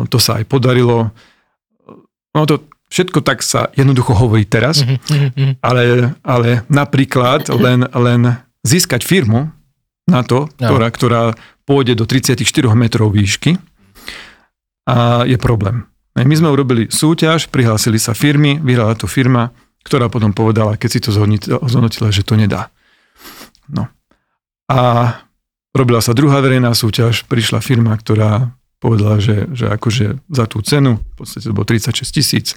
To 0.10 0.18
sa 0.18 0.42
aj 0.42 0.46
podarilo. 0.50 1.14
No 2.36 2.42
to 2.50 2.66
všetko 2.90 3.22
tak 3.22 3.42
sa 3.42 3.70
jednoducho 3.74 4.14
hovorí 4.14 4.46
teraz, 4.46 4.82
mhm, 4.82 4.98
mhm, 4.98 5.30
mhm. 5.34 5.54
ale, 5.62 5.84
ale 6.22 6.50
napríklad 6.70 7.50
len, 7.54 7.86
len 7.90 8.22
získať 8.66 9.06
firmu 9.06 9.50
na 10.06 10.22
to, 10.22 10.50
ktorá, 10.58 10.88
ktorá 10.90 11.22
pôjde 11.66 11.98
do 11.98 12.06
34 12.06 12.46
metrov 12.78 13.10
výšky 13.10 13.58
a 14.86 15.26
je 15.26 15.38
problém. 15.42 15.82
My 16.16 16.32
sme 16.32 16.48
urobili 16.48 16.88
súťaž, 16.88 17.52
prihlásili 17.52 18.00
sa 18.00 18.16
firmy, 18.16 18.62
vyhrala 18.62 18.96
to 18.96 19.10
firma, 19.10 19.52
ktorá 19.86 20.10
potom 20.10 20.34
povedala, 20.34 20.82
keď 20.82 20.90
si 20.90 21.00
to 21.00 21.14
zhodnotila, 21.14 22.10
že 22.10 22.26
to 22.26 22.34
nedá. 22.34 22.74
No. 23.70 23.86
A 24.66 24.80
robila 25.78 26.02
sa 26.02 26.18
druhá 26.18 26.42
verejná 26.42 26.74
súťaž, 26.74 27.30
prišla 27.30 27.62
firma, 27.62 27.94
ktorá 27.94 28.58
povedala, 28.82 29.22
že, 29.22 29.46
že 29.54 29.70
akože 29.70 30.26
za 30.26 30.46
tú 30.50 30.66
cenu, 30.66 30.98
v 30.98 31.16
podstate 31.22 31.46
to 31.46 31.56
bolo 31.56 31.70
36 31.70 32.02
tisíc, 32.10 32.48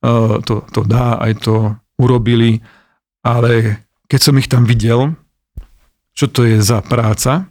e, 0.00 0.08
to, 0.46 0.62
to 0.70 0.80
dá, 0.86 1.18
aj 1.18 1.42
to 1.42 1.74
urobili, 1.98 2.62
ale 3.26 3.82
keď 4.06 4.20
som 4.22 4.38
ich 4.38 4.46
tam 4.46 4.62
videl, 4.62 5.18
čo 6.14 6.30
to 6.30 6.46
je 6.46 6.62
za 6.62 6.80
práca, 6.86 7.50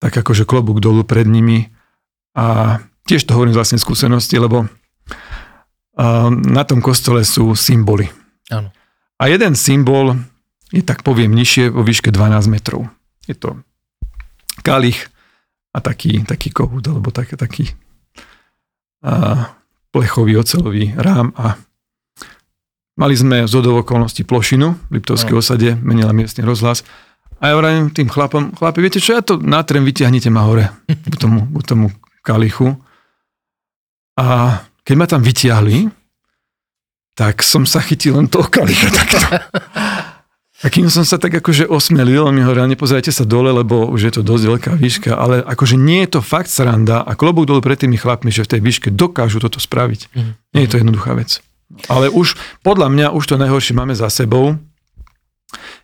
tak 0.00 0.12
akože 0.12 0.48
klobúk 0.48 0.80
dolu 0.80 1.04
pred 1.04 1.28
nimi 1.28 1.68
a 2.36 2.78
tiež 3.04 3.26
to 3.26 3.34
hovorím 3.34 3.52
z 3.52 3.60
vlastnej 3.60 3.80
skúsenosti, 3.82 4.36
lebo 4.40 4.70
na 6.30 6.62
tom 6.64 6.80
kostole 6.80 7.26
sú 7.28 7.52
symboly. 7.52 8.08
Áno. 8.48 8.72
A 9.20 9.28
jeden 9.28 9.52
symbol 9.52 10.16
je, 10.72 10.80
tak 10.80 11.04
poviem, 11.04 11.34
nižšie 11.34 11.68
vo 11.68 11.84
výške 11.84 12.08
12 12.08 12.48
metrov. 12.48 12.88
Je 13.28 13.36
to 13.36 13.60
kalich 14.64 15.12
a 15.76 15.78
taký, 15.84 16.24
taký 16.24 16.50
kohút, 16.50 16.88
alebo 16.88 17.12
tak, 17.12 17.36
taký 17.36 17.68
a, 19.04 19.52
plechový 19.92 20.40
ocelový 20.40 20.94
rám 20.96 21.36
a 21.36 21.58
mali 22.96 23.14
sme 23.14 23.44
z 23.44 23.54
okolností 23.60 24.24
plošinu 24.24 24.76
v 24.88 24.92
Liptovskej 24.98 25.34
no. 25.36 25.40
osade, 25.40 25.70
menila 25.78 26.16
miestny 26.16 26.42
rozhlas 26.42 26.86
a 27.40 27.50
ja 27.50 27.54
vravím 27.56 27.88
tým 27.88 28.12
chlapom, 28.12 28.52
chlapi, 28.52 28.84
viete 28.84 29.00
čo, 29.00 29.16
ja 29.16 29.24
to 29.24 29.40
natrem, 29.40 29.80
vyťahnite 29.80 30.28
ma 30.28 30.44
hore 30.44 30.68
k 30.86 31.16
tomu, 31.16 31.48
k 31.48 31.64
tomu 31.64 31.86
kalichu. 32.20 32.76
A 34.20 34.60
keď 34.84 34.94
ma 34.96 35.06
tam 35.06 35.20
vytiahli, 35.22 35.88
tak 37.18 37.44
som 37.44 37.68
sa 37.68 37.84
chytil 37.84 38.16
len 38.16 38.32
toho 38.32 38.48
kalicha 38.48 38.88
takto. 38.98 39.18
A 40.60 40.68
kým 40.68 40.92
som 40.92 41.08
sa 41.08 41.16
tak 41.16 41.32
akože 41.32 41.64
osmelil, 41.64 42.20
on 42.20 42.36
mi 42.36 42.44
hovoril, 42.44 42.68
nepozerajte 42.68 43.08
sa 43.08 43.24
dole, 43.24 43.48
lebo 43.48 43.88
už 43.88 44.00
je 44.08 44.12
to 44.20 44.22
dosť 44.24 44.44
veľká 44.44 44.72
výška, 44.76 45.16
ale 45.16 45.40
akože 45.40 45.80
nie 45.80 46.04
je 46.04 46.16
to 46.16 46.20
fakt 46.20 46.52
sranda 46.52 47.00
a 47.00 47.16
klobúk 47.16 47.48
dole 47.48 47.64
pred 47.64 47.80
tými 47.80 47.96
chlapmi, 47.96 48.28
že 48.28 48.44
v 48.44 48.56
tej 48.56 48.60
výške 48.60 48.88
dokážu 48.92 49.40
toto 49.40 49.56
spraviť. 49.56 50.12
Mm. 50.12 50.32
Nie 50.52 50.62
je 50.68 50.70
to 50.72 50.80
jednoduchá 50.84 51.16
vec. 51.16 51.40
Ale 51.88 52.12
už, 52.12 52.36
podľa 52.60 52.92
mňa, 52.92 53.06
už 53.16 53.24
to 53.24 53.40
najhoršie 53.40 53.72
máme 53.72 53.96
za 53.96 54.12
sebou. 54.12 54.60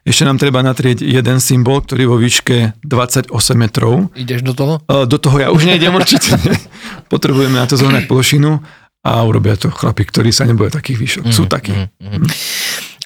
Ešte 0.05 0.29
nám 0.29 0.37
treba 0.37 0.61
natrieť 0.61 1.03
jeden 1.03 1.41
symbol, 1.41 1.81
ktorý 1.81 2.13
vo 2.13 2.21
výške 2.21 2.77
28 2.85 3.33
metrov. 3.57 4.13
Ideš 4.13 4.45
do 4.45 4.53
toho? 4.53 4.75
Do 4.87 5.19
toho 5.19 5.37
ja 5.41 5.49
už 5.51 5.67
nejdem 5.67 5.97
určite. 5.97 6.37
Potrebujeme 7.13 7.57
na 7.57 7.67
to 7.67 7.81
zohnať 7.81 8.05
plošinu 8.07 8.61
a 9.07 9.23
urobia 9.23 9.55
to 9.55 9.71
chlapi, 9.71 10.03
ktorí 10.03 10.35
sa 10.35 10.43
neboja 10.43 10.75
takých 10.75 10.99
výšok. 10.99 11.25
Mm, 11.31 11.35
Sú 11.35 11.47
mhm, 11.47 11.51
takí. 11.51 11.71
Mm, 11.71 11.87
mm. 12.03 12.27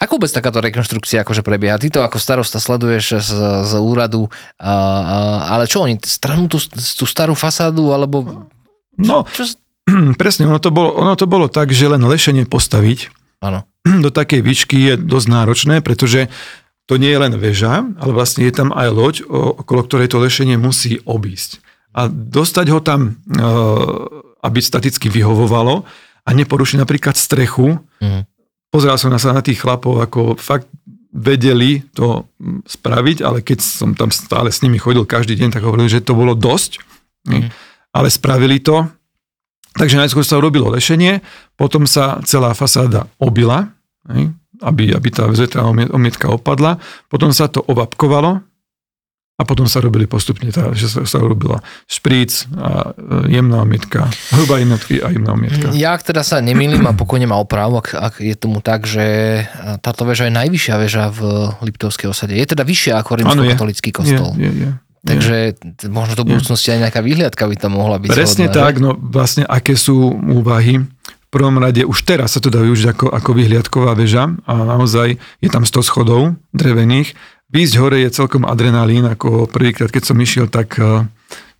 Ako 0.00 0.16
vôbec 0.16 0.32
takáto 0.32 0.64
rekonštrukcia 0.64 1.20
akože 1.20 1.44
prebieha? 1.44 1.76
Ty 1.76 1.92
to 1.92 2.00
ako 2.00 2.16
starosta 2.16 2.56
sleduješ 2.56 3.20
z, 3.20 3.32
z 3.68 3.72
úradu, 3.76 4.32
a, 4.56 4.72
a, 4.72 5.16
ale 5.52 5.68
čo 5.68 5.84
oni, 5.84 6.00
stranú 6.00 6.48
tú, 6.48 6.56
tú 6.72 7.04
starú 7.04 7.36
fasádu, 7.36 7.92
alebo... 7.92 8.48
No, 8.96 9.28
čo, 9.28 9.44
čo... 9.44 9.60
presne, 10.20 10.48
ono 10.48 10.56
to, 10.56 10.72
bolo, 10.72 10.96
ono 10.96 11.12
to 11.20 11.28
bolo 11.28 11.52
tak, 11.52 11.76
že 11.76 11.92
len 11.92 12.00
lešenie 12.00 12.48
postaviť 12.48 13.12
ano. 13.44 13.68
do 14.04 14.08
takej 14.08 14.40
výšky 14.40 14.76
je 14.80 14.94
dosť 14.96 15.26
náročné, 15.28 15.74
pretože 15.84 16.32
to 16.88 16.96
nie 16.96 17.12
je 17.12 17.22
len 17.22 17.34
väža, 17.36 17.86
ale 18.00 18.12
vlastne 18.16 18.48
je 18.48 18.54
tam 18.56 18.72
aj 18.72 18.88
loď, 18.90 19.14
okolo 19.28 19.86
ktorej 19.86 20.10
to 20.10 20.18
lešenie 20.18 20.56
musí 20.56 20.98
obísť. 21.06 21.62
A 21.94 22.10
dostať 22.10 22.66
ho 22.72 22.80
tam 22.82 23.00
e, 23.30 23.40
aby 24.40 24.58
staticky 24.60 25.12
vyhovovalo 25.12 25.84
a 26.24 26.30
neporušiť 26.30 26.76
napríklad 26.80 27.16
strechu. 27.16 27.80
Mm. 28.00 28.24
Pozeral 28.70 28.96
som 28.96 29.12
sa 29.18 29.34
na 29.34 29.42
tých 29.42 29.60
chlapov, 29.60 30.00
ako 30.00 30.38
fakt 30.38 30.70
vedeli 31.10 31.82
to 31.90 32.30
spraviť, 32.64 33.18
ale 33.26 33.42
keď 33.42 33.58
som 33.58 33.98
tam 33.98 34.14
stále 34.14 34.54
s 34.54 34.62
nimi 34.62 34.78
chodil 34.78 35.02
každý 35.02 35.34
deň, 35.34 35.58
tak 35.58 35.66
hovorili, 35.66 35.90
že 35.90 36.06
to 36.06 36.14
bolo 36.14 36.38
dosť. 36.38 36.78
Mm. 37.26 37.50
Ale 37.90 38.08
spravili 38.08 38.62
to. 38.62 38.86
Takže 39.74 39.98
najskôr 39.98 40.26
sa 40.26 40.38
urobilo 40.38 40.70
lešenie, 40.70 41.22
potom 41.54 41.86
sa 41.86 42.18
celá 42.26 42.54
fasáda 42.58 43.06
obila, 43.22 43.70
aby, 44.60 44.90
aby 44.90 45.08
tá 45.14 45.30
vzvetná 45.30 45.62
omietka 45.94 46.26
opadla, 46.26 46.82
potom 47.06 47.30
sa 47.30 47.46
to 47.46 47.62
obapkovalo, 47.62 48.42
a 49.40 49.42
potom 49.48 49.64
sa 49.64 49.80
robili 49.80 50.04
postupne, 50.04 50.52
tá, 50.52 50.76
že 50.76 50.92
sa, 50.92 51.08
sa 51.08 51.16
robila 51.16 51.64
špríc 51.88 52.44
a 52.60 52.92
e, 52.92 53.32
jemná 53.32 53.64
omietka, 53.64 54.12
hrubá 54.36 54.60
jednotky 54.60 55.00
a 55.00 55.08
jemná 55.08 55.32
omietka. 55.32 55.72
Ja 55.72 55.96
ak 55.96 56.04
teda 56.04 56.20
sa 56.20 56.44
nemýlim 56.44 56.84
a 56.84 56.92
pokojne 56.92 57.24
ma 57.24 57.40
opravu, 57.40 57.80
ak, 57.80 57.96
ak 57.96 58.14
je 58.20 58.36
tomu 58.36 58.60
tak, 58.60 58.84
že 58.84 59.40
táto 59.80 60.04
väža 60.04 60.28
je 60.28 60.36
najvyššia 60.36 60.74
väža 60.76 61.04
v 61.08 61.20
Liptovskej 61.64 62.12
osade. 62.12 62.36
Je 62.36 62.44
teda 62.44 62.68
vyššia 62.68 63.00
ako 63.00 63.24
rímskokatolický 63.24 63.90
kostol. 63.96 64.36
Je, 64.36 64.52
je, 64.52 64.52
je. 64.68 64.70
Takže 65.00 65.36
možno 65.88 66.12
do 66.12 66.28
budúcnosti 66.28 66.76
aj 66.76 66.84
nejaká 66.84 67.00
výhliadka 67.00 67.48
by 67.48 67.56
tam 67.56 67.80
mohla 67.80 67.96
byť. 67.96 68.12
Presne 68.12 68.52
zhodná, 68.52 68.60
tak, 68.60 68.74
že? 68.76 68.84
no 68.84 68.90
vlastne 69.00 69.44
aké 69.48 69.72
sú 69.72 70.12
úvahy. 70.12 70.84
V 71.00 71.28
prvom 71.32 71.56
rade 71.56 71.86
už 71.86 72.04
teraz 72.04 72.36
sa 72.36 72.40
to 72.42 72.52
dá 72.52 72.60
využiť 72.60 72.86
ako, 72.92 73.06
ako 73.08 73.30
vyhliadková 73.32 73.96
väža 73.96 74.34
a 74.44 74.54
naozaj 74.66 75.16
je 75.16 75.48
tam 75.48 75.64
100 75.64 75.88
schodov 75.88 76.36
drevených 76.52 77.16
Výjsť 77.50 77.74
hore 77.82 77.98
je 78.06 78.14
celkom 78.14 78.46
adrenalín, 78.46 79.02
ako 79.10 79.50
prvýkrát, 79.50 79.90
keď 79.90 80.14
som 80.14 80.18
išiel, 80.22 80.46
tak 80.46 80.78
uh, 80.78 81.02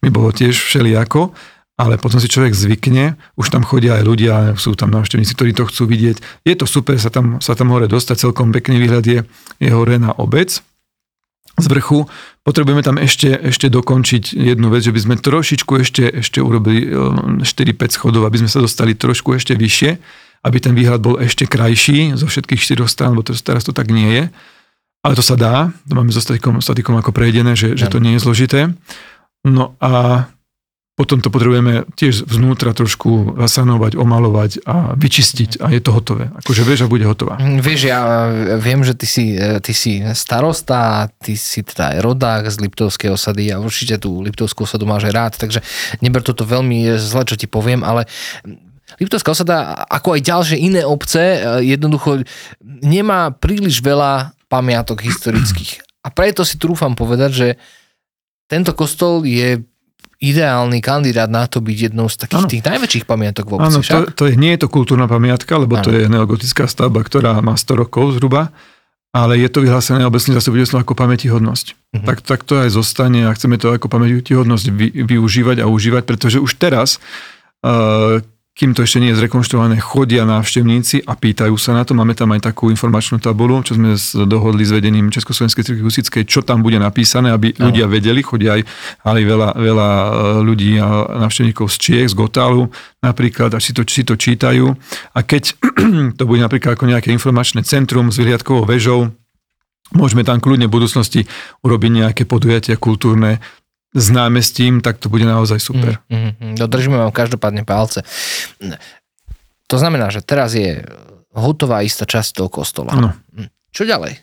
mi 0.07 0.09
bolo 0.15 0.31
tiež 0.31 0.55
všelijako, 0.55 1.35
ale 1.75 1.99
potom 1.99 2.23
si 2.23 2.31
človek 2.31 2.55
zvykne, 2.55 3.19
už 3.35 3.51
tam 3.51 3.67
chodia 3.67 3.99
aj 3.99 4.05
ľudia, 4.07 4.35
sú 4.55 4.79
tam 4.79 4.95
návštevníci, 4.95 5.35
ktorí 5.35 5.51
to 5.51 5.67
chcú 5.67 5.91
vidieť. 5.91 6.47
Je 6.47 6.55
to 6.55 6.69
super 6.69 6.95
sa 7.01 7.11
tam, 7.11 7.43
sa 7.43 7.59
tam 7.59 7.75
hore 7.75 7.91
dostať, 7.91 8.31
celkom 8.31 8.55
pekný 8.55 8.79
výhľad 8.87 9.03
je, 9.03 9.21
je 9.59 9.71
hore 9.73 9.99
na 9.99 10.15
obec 10.15 10.63
z 11.59 11.67
vrchu. 11.67 12.07
Potrebujeme 12.47 12.87
tam 12.87 12.95
ešte, 13.01 13.33
ešte 13.33 13.67
dokončiť 13.67 14.37
jednu 14.37 14.71
vec, 14.71 14.87
že 14.87 14.95
by 14.95 15.01
sme 15.01 15.15
trošičku 15.19 15.73
ešte, 15.81 16.05
ešte 16.23 16.39
urobili 16.39 16.87
4-5 17.43 17.97
schodov, 17.97 18.31
aby 18.31 18.45
sme 18.45 18.51
sa 18.53 18.63
dostali 18.63 18.95
trošku 18.95 19.35
ešte 19.35 19.59
vyššie, 19.59 19.91
aby 20.47 20.57
ten 20.63 20.73
výhľad 20.77 21.01
bol 21.03 21.17
ešte 21.19 21.51
krajší 21.51 22.15
zo 22.15 22.31
všetkých 22.31 22.61
štyroch 22.61 22.93
strán, 22.93 23.17
lebo 23.17 23.27
to, 23.27 23.35
teraz 23.37 23.67
to 23.67 23.75
tak 23.75 23.91
nie 23.91 24.09
je. 24.09 24.25
Ale 25.01 25.17
to 25.17 25.25
sa 25.25 25.37
dá, 25.37 25.73
to 25.89 25.93
máme 25.97 26.13
so 26.13 26.21
statikom, 26.21 26.61
statikom 26.61 26.93
ako 27.01 27.17
prejdené, 27.17 27.57
že, 27.57 27.73
že 27.73 27.89
to 27.89 28.05
nie 28.05 28.21
je 28.21 28.25
zložité. 28.25 28.61
No 29.49 29.73
a 29.81 30.29
potom 31.01 31.25
to 31.25 31.33
potrebujeme 31.33 31.89
tiež 31.97 32.29
vnútra 32.29 32.77
trošku 32.77 33.33
zasanovať, 33.41 33.97
omalovať 33.97 34.69
a 34.69 34.93
vyčistiť 34.93 35.65
a 35.65 35.73
je 35.73 35.81
to 35.81 35.97
hotové. 35.97 36.29
Akože 36.45 36.61
vieš, 36.61 36.85
a 36.85 36.93
bude 36.93 37.09
hotová. 37.09 37.41
Mm, 37.41 37.65
vieš, 37.65 37.89
ja 37.89 38.29
viem, 38.61 38.85
že 38.85 38.93
ty 38.93 39.09
si, 39.09 39.33
ty 39.65 39.73
si 39.73 40.05
starosta, 40.13 41.09
ty 41.17 41.41
si 41.41 41.65
teda 41.65 41.97
aj 41.97 41.99
rodák 42.05 42.43
z 42.53 42.61
Liptovskej 42.69 43.17
osady 43.17 43.49
a 43.49 43.57
určite 43.65 43.97
tú 43.97 44.21
Liptovskú 44.21 44.69
osadu 44.69 44.85
máš 44.85 45.09
aj 45.09 45.15
rád, 45.17 45.33
takže 45.41 45.65
neber 46.05 46.21
toto 46.21 46.45
veľmi 46.45 46.93
zle, 47.01 47.25
čo 47.25 47.41
ti 47.41 47.49
poviem, 47.49 47.81
ale 47.81 48.05
Liptovská 49.01 49.33
osada, 49.33 49.89
ako 49.89 50.21
aj 50.21 50.21
ďalšie 50.21 50.59
iné 50.61 50.85
obce, 50.85 51.41
jednoducho 51.65 52.29
nemá 52.61 53.33
príliš 53.33 53.81
veľa 53.81 54.37
pamiatok 54.51 55.07
historických. 55.07 55.87
A 56.03 56.11
preto 56.11 56.43
si 56.43 56.59
trúfam 56.59 56.99
povedať, 56.99 57.31
že 57.31 57.49
tento 58.51 58.75
kostol 58.75 59.23
je 59.23 59.63
ideálny 60.21 60.85
kandidát 60.85 61.31
na 61.33 61.49
to 61.49 61.65
byť 61.65 61.79
jednou 61.91 62.11
z 62.11 62.17
takých 62.21 62.45
ano. 62.45 62.53
tých 62.53 62.65
najväčších 62.67 63.05
pamiatok 63.09 63.45
v 63.49 63.53
obci. 63.57 63.65
Áno, 63.65 63.81
to, 63.81 63.99
to 64.13 64.23
je, 64.29 64.35
nie 64.37 64.53
je 64.53 64.67
to 64.67 64.69
kultúrna 64.69 65.09
pamiatka, 65.09 65.57
lebo 65.57 65.81
ano. 65.81 65.85
to 65.89 65.97
je 65.97 66.05
neogotická 66.13 66.69
stavba, 66.69 67.01
ktorá 67.01 67.41
má 67.41 67.57
100 67.57 67.81
rokov 67.81 68.21
zhruba, 68.21 68.53
ale 69.17 69.41
je 69.41 69.49
to 69.49 69.65
vyhlásené 69.65 70.05
obecne 70.05 70.37
zastupiteľstvom 70.37 70.85
ako 70.85 70.93
pamätihodnosť. 70.93 71.67
Uh-huh. 71.73 72.05
Tak, 72.05 72.21
tak 72.21 72.41
to 72.45 72.61
aj 72.61 72.69
zostane 72.69 73.27
a 73.27 73.35
chceme 73.35 73.57
to 73.57 73.73
ako 73.73 73.89
pamätihodnosť 73.89 74.67
vy, 74.71 74.89
využívať 75.09 75.65
a 75.65 75.71
užívať, 75.73 76.03
pretože 76.05 76.37
už 76.39 76.53
teraz, 76.61 77.01
uh, 77.65 78.21
kým 78.61 78.77
to 78.77 78.85
ešte 78.85 79.01
nie 79.01 79.17
je 79.17 79.25
zrekonštruované, 79.25 79.81
chodia 79.81 80.29
návštevníci 80.29 81.09
a 81.09 81.17
pýtajú 81.17 81.57
sa 81.57 81.73
na 81.73 81.89
to. 81.89 81.97
Máme 81.97 82.13
tam 82.13 82.37
aj 82.37 82.53
takú 82.53 82.69
informačnú 82.69 83.17
tabulu, 83.17 83.65
čo 83.65 83.73
sme 83.73 83.97
dohodli 84.29 84.69
s 84.69 84.77
vedením 84.77 85.09
Československej 85.09 85.65
cirkvi 85.65 85.81
Husickej, 85.81 86.29
čo 86.29 86.45
tam 86.45 86.61
bude 86.61 86.77
napísané, 86.77 87.33
aby 87.33 87.57
uh-huh. 87.57 87.73
ľudia 87.73 87.89
vedeli. 87.89 88.21
Chodia 88.21 88.61
aj, 88.61 88.69
ale 89.01 89.25
veľa, 89.25 89.57
veľa 89.57 89.89
e, 89.89 90.09
ľudí 90.45 90.77
a 90.77 91.09
návštevníkov 91.25 91.73
z 91.73 91.77
Čiech, 91.81 92.13
z 92.13 92.15
Gotálu 92.21 92.69
napríklad, 93.01 93.57
až 93.57 93.65
si 93.65 93.73
to, 93.73 93.81
si 93.89 94.05
to 94.05 94.21
čítajú. 94.21 94.77
A 95.17 95.25
keď 95.25 95.57
to 96.21 96.29
bude 96.29 96.45
napríklad 96.45 96.77
ako 96.77 96.85
nejaké 96.85 97.09
informačné 97.17 97.65
centrum 97.65 98.13
s 98.13 98.21
vyhliadkovou 98.21 98.69
väžou, 98.69 99.09
Môžeme 99.91 100.23
tam 100.23 100.39
kľudne 100.39 100.71
v 100.71 100.77
budúcnosti 100.79 101.27
urobiť 101.67 101.91
nejaké 101.91 102.23
podujatia 102.23 102.79
kultúrne 102.79 103.43
s 103.91 104.07
námestím, 104.11 104.81
tak 104.81 105.03
to 105.03 105.11
bude 105.11 105.27
naozaj 105.27 105.59
super. 105.59 105.99
Mm, 106.07 106.17
mm, 106.17 106.33
mm. 106.39 106.55
Dodržíme 106.59 106.97
vám 106.97 107.11
každopádne 107.11 107.67
palce. 107.67 108.07
To 109.67 109.77
znamená, 109.79 110.11
že 110.15 110.23
teraz 110.23 110.55
je 110.55 110.83
hotová 111.35 111.83
istá 111.83 112.07
časť 112.07 112.43
toho 112.43 112.49
kostola. 112.51 112.95
Ano. 112.95 113.11
Mm. 113.35 113.51
Čo 113.71 113.83
ďalej? 113.87 114.19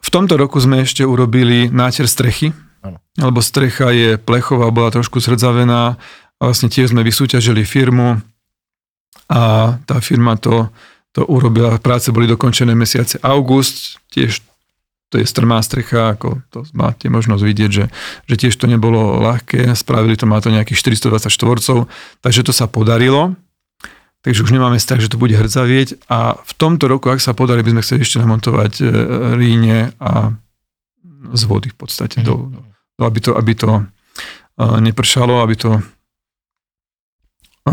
V 0.00 0.08
tomto 0.12 0.36
roku 0.40 0.60
sme 0.60 0.84
ešte 0.84 1.04
urobili 1.04 1.68
náter 1.68 2.08
strechy, 2.08 2.52
ano. 2.80 3.00
lebo 3.20 3.40
strecha 3.44 3.92
je 3.92 4.16
plechová, 4.20 4.72
bola 4.72 4.92
trošku 4.92 5.20
zrdzavená. 5.20 5.96
Vlastne 6.36 6.68
tiež 6.68 6.92
sme 6.92 7.00
vysúťažili 7.00 7.64
firmu 7.64 8.20
a 9.32 9.74
tá 9.82 9.96
firma 10.04 10.36
to, 10.36 10.68
to 11.12 11.24
urobila. 11.24 11.80
Práce 11.80 12.12
boli 12.12 12.28
dokončené 12.28 12.76
mesiace 12.76 13.16
august, 13.24 13.98
tiež 14.12 14.44
to 15.08 15.22
je 15.22 15.26
strmá 15.26 15.62
strecha, 15.62 16.18
ako 16.18 16.42
to 16.50 16.66
máte 16.74 17.06
možnosť 17.06 17.42
vidieť, 17.42 17.70
že, 17.70 17.84
že 18.26 18.34
tiež 18.34 18.54
to 18.58 18.66
nebolo 18.66 19.22
ľahké, 19.22 19.70
spravili 19.78 20.18
to, 20.18 20.26
má 20.26 20.42
to 20.42 20.50
nejakých 20.50 20.98
420 20.98 21.30
štvorcov, 21.30 21.78
takže 22.26 22.42
to 22.42 22.50
sa 22.50 22.66
podarilo, 22.66 23.38
takže 24.26 24.42
už 24.42 24.50
nemáme 24.50 24.82
strach, 24.82 24.98
že 24.98 25.10
to 25.14 25.22
bude 25.22 25.38
hrdzavieť. 25.38 26.10
A 26.10 26.34
v 26.34 26.52
tomto 26.58 26.90
roku, 26.90 27.06
ak 27.06 27.22
sa 27.22 27.38
podarí, 27.38 27.62
by 27.62 27.78
sme 27.78 27.84
chceli 27.86 28.00
ešte 28.02 28.18
namontovať 28.18 28.72
e, 28.82 28.84
ríne 29.38 29.94
a 30.02 30.34
z 31.30 31.42
vody 31.46 31.70
v 31.70 31.76
podstate, 31.78 32.22
mm. 32.22 32.26
do, 32.26 32.50
do, 32.98 33.02
aby 33.06 33.18
to, 33.22 33.30
aby 33.38 33.52
to 33.54 33.70
e, 33.78 33.82
nepršalo, 34.82 35.38
aby 35.38 35.54
to 35.54 35.70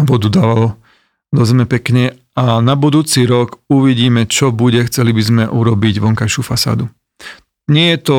vodu 0.06 0.30
dávalo 0.30 0.78
do 1.34 1.42
zeme 1.42 1.66
pekne. 1.66 2.14
A 2.38 2.62
na 2.62 2.78
budúci 2.78 3.26
rok 3.26 3.62
uvidíme, 3.70 4.30
čo 4.30 4.54
bude, 4.54 4.86
chceli 4.86 5.14
by 5.14 5.22
sme 5.22 5.44
urobiť 5.50 6.02
vonkajšiu 6.02 6.42
fasádu. 6.46 6.90
Nie 7.72 7.96
je 7.96 8.00
to 8.04 8.18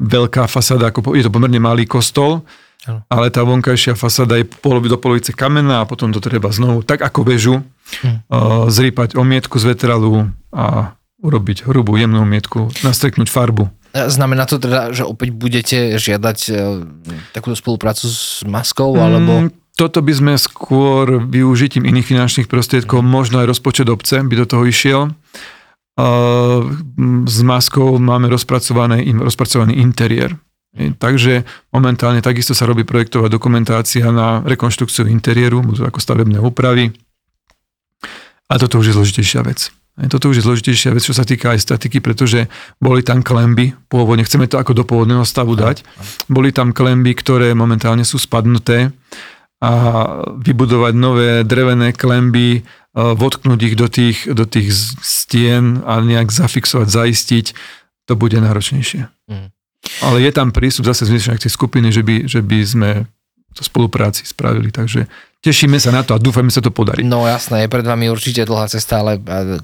veľká 0.00 0.48
fasáda, 0.48 0.88
ako 0.88 1.12
je 1.12 1.28
to 1.28 1.32
pomerne 1.32 1.60
malý 1.60 1.84
kostol, 1.84 2.40
ano. 2.88 3.04
ale 3.12 3.28
tá 3.28 3.44
vonkajšia 3.44 3.92
fasáda 3.92 4.40
je 4.40 4.48
polovi 4.48 4.88
do 4.88 4.96
polovice 4.96 5.36
kamenná 5.36 5.84
a 5.84 5.88
potom 5.88 6.08
to 6.16 6.24
treba 6.24 6.48
znovu, 6.48 6.80
tak 6.80 7.04
ako 7.04 7.20
bežu, 7.20 7.60
hm. 8.00 8.24
uh, 8.32 8.64
zrýpať 8.72 9.20
omietku 9.20 9.60
z 9.60 9.76
vetralu 9.76 10.32
a 10.48 10.96
urobiť 11.20 11.68
hrubú, 11.68 12.00
jemnú 12.00 12.24
omietku, 12.24 12.72
nastreknúť 12.80 13.28
farbu. 13.28 13.68
Znamená 13.92 14.46
to 14.46 14.56
teda, 14.56 14.94
že 14.94 15.04
opäť 15.04 15.34
budete 15.36 15.78
žiadať 16.00 16.38
uh, 16.48 16.56
takúto 17.36 17.60
spoluprácu 17.60 18.08
s 18.08 18.40
Maskou, 18.48 18.96
alebo... 18.96 19.44
Mm, 19.44 19.52
toto 19.76 20.04
by 20.04 20.12
sme 20.12 20.32
skôr 20.36 21.24
využitím 21.24 21.88
iných 21.88 22.04
finančných 22.04 22.48
prostriedkov, 22.52 23.00
možno 23.00 23.40
aj 23.40 23.48
rozpočet 23.48 23.88
obce 23.88 24.20
by 24.20 24.34
do 24.36 24.44
toho 24.44 24.68
išiel 24.68 25.12
s 27.26 27.38
maskou 27.42 27.98
máme 27.98 28.28
rozpracovaný, 28.28 29.04
rozpracovaný 29.16 29.80
interiér. 29.80 30.36
Takže 30.70 31.42
momentálne 31.74 32.22
takisto 32.22 32.54
sa 32.54 32.62
robí 32.62 32.86
projektová 32.86 33.26
dokumentácia 33.26 34.06
na 34.14 34.38
rekonštrukciu 34.46 35.10
interiéru, 35.10 35.66
ako 35.82 35.98
stavebné 35.98 36.38
úpravy. 36.38 36.94
A 38.50 38.54
toto 38.58 38.78
už 38.78 38.90
je 38.90 38.96
zložitejšia 38.96 39.42
vec. 39.42 39.70
Toto 40.08 40.30
už 40.30 40.40
je 40.40 40.46
zložitejšia 40.46 40.94
vec, 40.94 41.02
čo 41.04 41.12
sa 41.12 41.26
týka 41.26 41.52
aj 41.52 41.60
statiky, 41.66 42.00
pretože 42.00 42.48
boli 42.80 43.04
tam 43.04 43.20
klemby, 43.20 43.74
pôvodne, 43.90 44.24
chceme 44.24 44.48
to 44.48 44.56
ako 44.56 44.72
do 44.72 44.84
pôvodného 44.86 45.26
stavu 45.26 45.58
dať, 45.58 45.84
boli 46.30 46.54
tam 46.54 46.72
klemby, 46.72 47.12
ktoré 47.18 47.52
momentálne 47.52 48.06
sú 48.06 48.16
spadnuté 48.16 48.94
a 49.60 49.72
vybudovať 50.40 50.94
nové 50.96 51.30
drevené 51.44 51.92
klemby, 51.92 52.64
votknúť 52.94 53.60
ich 53.70 53.74
do 53.78 53.86
tých, 53.86 54.26
do 54.26 54.42
tých 54.46 54.74
stien 55.02 55.82
a 55.86 56.02
nejak 56.02 56.34
zafixovať, 56.34 56.88
zaistiť, 56.90 57.46
to 58.10 58.18
bude 58.18 58.34
náročnejšie. 58.34 59.06
Mm. 59.30 59.48
Ale 60.02 60.16
je 60.20 60.30
tam 60.34 60.50
prístup 60.50 60.90
zase 60.90 61.06
z 61.06 61.30
akcie 61.30 61.48
skupiny, 61.48 61.94
že 61.94 62.02
by, 62.02 62.26
že 62.26 62.40
by 62.42 62.58
sme 62.66 62.90
to 63.54 63.62
spolupráci 63.62 64.26
spravili, 64.26 64.70
takže 64.74 65.06
Tešíme 65.40 65.80
sa 65.80 65.88
na 65.88 66.04
to 66.04 66.12
a 66.12 66.20
dúfame, 66.20 66.52
sa 66.52 66.60
to 66.60 66.68
podarí. 66.68 67.00
No 67.00 67.24
jasné, 67.24 67.64
je 67.64 67.72
pred 67.72 67.80
vami 67.80 68.12
určite 68.12 68.44
dlhá 68.44 68.68
cesta, 68.68 69.00
ale 69.00 69.16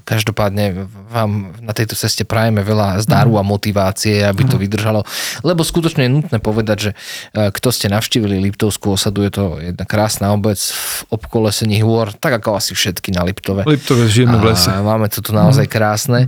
každopádne 0.09 0.89
vám 1.13 1.53
na 1.61 1.69
tejto 1.69 1.93
ceste 1.93 2.25
prajeme 2.25 2.65
veľa 2.65 2.97
zdaru 3.05 3.37
a 3.37 3.45
motivácie, 3.45 4.25
aby 4.25 4.41
to 4.49 4.57
vydržalo. 4.57 5.05
Lebo 5.45 5.61
skutočne 5.61 6.09
je 6.09 6.15
nutné 6.17 6.41
povedať, 6.41 6.77
že 6.81 6.91
e, 7.37 7.53
kto 7.53 7.69
ste 7.69 7.93
navštívili 7.93 8.41
Liptovskú 8.49 8.97
osadu, 8.97 9.21
je 9.21 9.37
to 9.37 9.61
jedna 9.61 9.85
krásna 9.85 10.33
obec 10.33 10.57
v 10.57 11.13
obkolesení 11.13 11.77
hôr, 11.85 12.09
tak 12.09 12.41
ako 12.41 12.57
asi 12.57 12.73
všetky 12.73 13.13
na 13.13 13.21
Liptove. 13.21 13.61
Liptove 13.69 14.09
žijeme 14.09 14.41
v 14.41 14.57
lese. 14.57 14.73
Máme 14.73 15.13
to 15.13 15.21
tu 15.21 15.29
naozaj 15.29 15.69
krásne. 15.69 16.25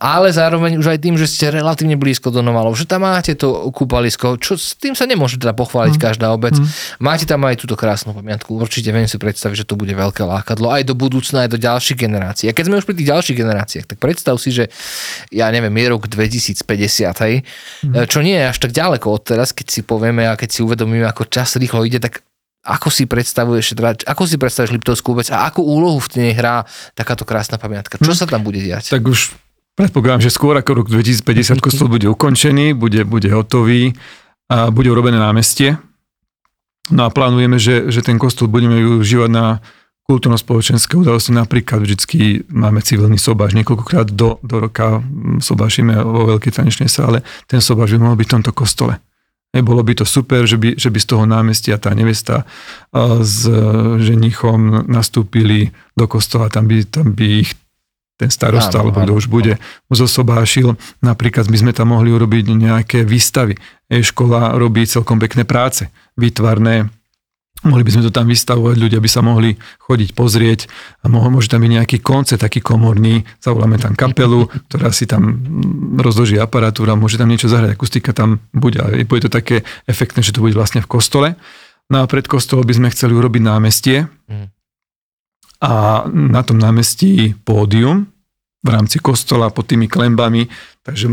Ale 0.00 0.32
zároveň 0.32 0.80
už 0.80 0.96
aj 0.96 1.04
tým, 1.04 1.20
že 1.20 1.28
ste 1.28 1.52
relatívne 1.52 2.00
blízko 2.00 2.32
do 2.32 2.40
Novalov, 2.40 2.72
že 2.80 2.88
tam 2.88 3.04
máte 3.04 3.36
to 3.36 3.68
kúpalisko, 3.76 4.40
čo 4.40 4.56
s 4.56 4.72
tým 4.72 4.96
sa 4.96 5.04
nemôže 5.04 5.36
teda 5.36 5.52
pochváliť 5.52 6.00
každá 6.00 6.32
obec. 6.32 6.56
Máte 6.96 7.28
tam 7.28 7.44
aj 7.44 7.60
túto 7.60 7.76
krásnu 7.76 8.16
pamiatku, 8.16 8.56
určite 8.56 8.85
určite 8.86 9.02
viem 9.02 9.10
si 9.10 9.18
predstaviť, 9.18 9.56
že 9.58 9.66
to 9.66 9.74
bude 9.74 9.90
veľké 9.90 10.22
lákadlo 10.22 10.70
aj 10.70 10.86
do 10.86 10.94
budúcna, 10.94 11.42
aj 11.42 11.50
do 11.50 11.58
ďalších 11.58 11.98
generácií. 11.98 12.46
A 12.46 12.54
keď 12.54 12.70
sme 12.70 12.78
už 12.78 12.86
pri 12.86 12.94
tých 12.94 13.10
ďalších 13.10 13.36
generáciách, 13.42 13.86
tak 13.90 13.98
predstav 13.98 14.38
si, 14.38 14.54
že 14.54 14.70
ja 15.34 15.50
neviem, 15.50 15.74
je 15.74 15.86
rok 15.90 16.06
2050, 16.06 16.62
hej, 17.26 17.34
mm. 17.82 18.06
čo 18.06 18.22
nie 18.22 18.38
je 18.38 18.46
až 18.46 18.58
tak 18.62 18.70
ďaleko 18.70 19.10
od 19.10 19.22
teraz, 19.26 19.50
keď 19.50 19.66
si 19.66 19.80
povieme 19.82 20.30
a 20.30 20.38
keď 20.38 20.48
si 20.54 20.60
uvedomíme, 20.62 21.02
ako 21.02 21.26
čas 21.26 21.58
rýchlo 21.58 21.82
ide, 21.82 21.98
tak 21.98 22.22
ako 22.62 22.90
si 22.90 23.10
predstavuješ, 23.10 23.74
ako 24.06 24.22
si 24.26 24.38
predstavuješ 24.38 24.74
Liptovskú 24.74 25.18
vec 25.18 25.30
a 25.34 25.46
akú 25.46 25.66
úlohu 25.66 25.98
v 26.02 26.22
nej 26.22 26.30
hrá 26.34 26.62
takáto 26.94 27.26
krásna 27.26 27.58
pamiatka? 27.58 27.98
Čo 27.98 28.14
mm. 28.14 28.18
sa 28.22 28.26
tam 28.30 28.46
bude 28.46 28.62
diať? 28.62 28.94
Tak 28.94 29.02
už 29.02 29.34
predpokladám, 29.74 30.22
že 30.22 30.30
skôr 30.30 30.54
ako 30.54 30.82
rok 30.82 30.86
2050 30.94 31.58
kostol 31.58 31.90
bude 31.90 32.06
ukončený, 32.06 32.78
bude, 32.78 33.02
bude 33.02 33.34
hotový 33.34 33.98
a 34.46 34.70
bude 34.70 34.86
urobené 34.94 35.18
námestie, 35.18 35.74
No 36.90 37.06
a 37.06 37.10
plánujeme, 37.10 37.58
že, 37.58 37.90
že 37.90 38.02
ten 38.02 38.14
kostol 38.14 38.46
budeme 38.46 38.78
využívať 38.78 39.30
na 39.30 39.58
kultúrno-spoločenské 40.06 40.94
udalosti. 40.94 41.34
Napríklad 41.34 41.82
vždycky 41.82 42.46
máme 42.46 42.78
civilný 42.78 43.18
sobáš. 43.18 43.58
Niekoľkokrát 43.58 44.14
do, 44.14 44.38
do 44.38 44.56
roka 44.62 45.02
sobášime 45.42 45.98
vo 45.98 46.30
veľkej 46.30 46.54
tanečnej 46.54 46.86
sále. 46.86 47.26
Ten 47.50 47.58
sobáš 47.58 47.98
by 47.98 48.06
mohol 48.06 48.18
byť 48.22 48.28
v 48.30 48.34
tomto 48.38 48.52
kostole. 48.54 49.02
Bolo 49.50 49.80
by 49.80 49.98
to 49.98 50.04
super, 50.04 50.44
že 50.44 50.60
by, 50.60 50.76
že 50.76 50.92
by 50.92 50.98
z 51.00 51.08
toho 51.10 51.24
námestia 51.24 51.80
tá 51.80 51.90
nevesta 51.96 52.44
s 53.24 53.48
ženichom 54.04 54.84
nastúpili 54.84 55.72
do 55.96 56.04
kostola, 56.04 56.52
tam 56.52 56.68
by, 56.68 56.84
tam 56.84 57.16
by 57.16 57.26
ich 57.40 57.56
ten 58.16 58.32
starosta, 58.32 58.80
áno, 58.80 58.90
alebo 58.90 59.04
kto 59.04 59.12
už 59.12 59.26
bude, 59.28 59.60
zosobášil. 59.92 60.74
Napríklad 61.04 61.46
by 61.52 61.56
sme 61.60 61.72
tam 61.76 61.92
mohli 61.92 62.12
urobiť 62.12 62.44
nejaké 62.56 62.98
výstavy. 63.04 63.56
E-škola 63.92 64.56
robí 64.56 64.88
celkom 64.88 65.20
pekné 65.20 65.44
práce, 65.44 65.92
výtvarné, 66.16 66.88
mohli 67.64 67.82
by 67.84 67.92
sme 67.92 68.02
to 68.08 68.12
tam 68.12 68.28
vystavovať, 68.28 68.76
ľudia 68.76 69.00
by 69.00 69.08
sa 69.08 69.20
mohli 69.24 69.56
chodiť 69.84 70.10
pozrieť. 70.12 70.60
A 71.04 71.12
mohol, 71.12 71.32
môže 71.32 71.48
tam 71.48 71.60
byť 71.64 71.72
nejaký 71.76 71.98
koncert, 72.00 72.40
taký 72.40 72.60
komorný, 72.60 73.24
zavoláme 73.40 73.80
tam 73.80 73.92
kapelu, 73.96 74.48
ktorá 74.68 74.92
si 74.92 75.08
tam 75.08 75.40
rozloží 75.96 76.36
aparatúra, 76.36 76.96
môže 76.96 77.16
tam 77.16 77.28
niečo 77.28 77.48
zahrať, 77.48 77.76
akustika 77.76 78.12
tam 78.12 78.44
bude, 78.52 78.80
ale 78.80 79.08
bude 79.08 79.28
to 79.28 79.32
také 79.32 79.64
efektné, 79.88 80.20
že 80.20 80.36
to 80.36 80.44
bude 80.44 80.56
vlastne 80.56 80.84
v 80.84 80.88
kostole. 80.88 81.28
No 81.86 82.02
a 82.02 82.10
pred 82.10 82.26
kostolom 82.26 82.66
by 82.66 82.74
sme 82.76 82.88
chceli 82.92 83.12
urobiť 83.14 83.42
námestie, 83.44 84.08
mm 84.26 84.55
a 85.62 86.04
na 86.10 86.42
tom 86.44 86.60
námestí 86.60 87.32
pódium 87.44 88.06
v 88.60 88.68
rámci 88.68 88.98
kostola 88.98 89.48
pod 89.48 89.70
tými 89.70 89.86
klembami. 89.86 90.50
Takže 90.82 91.06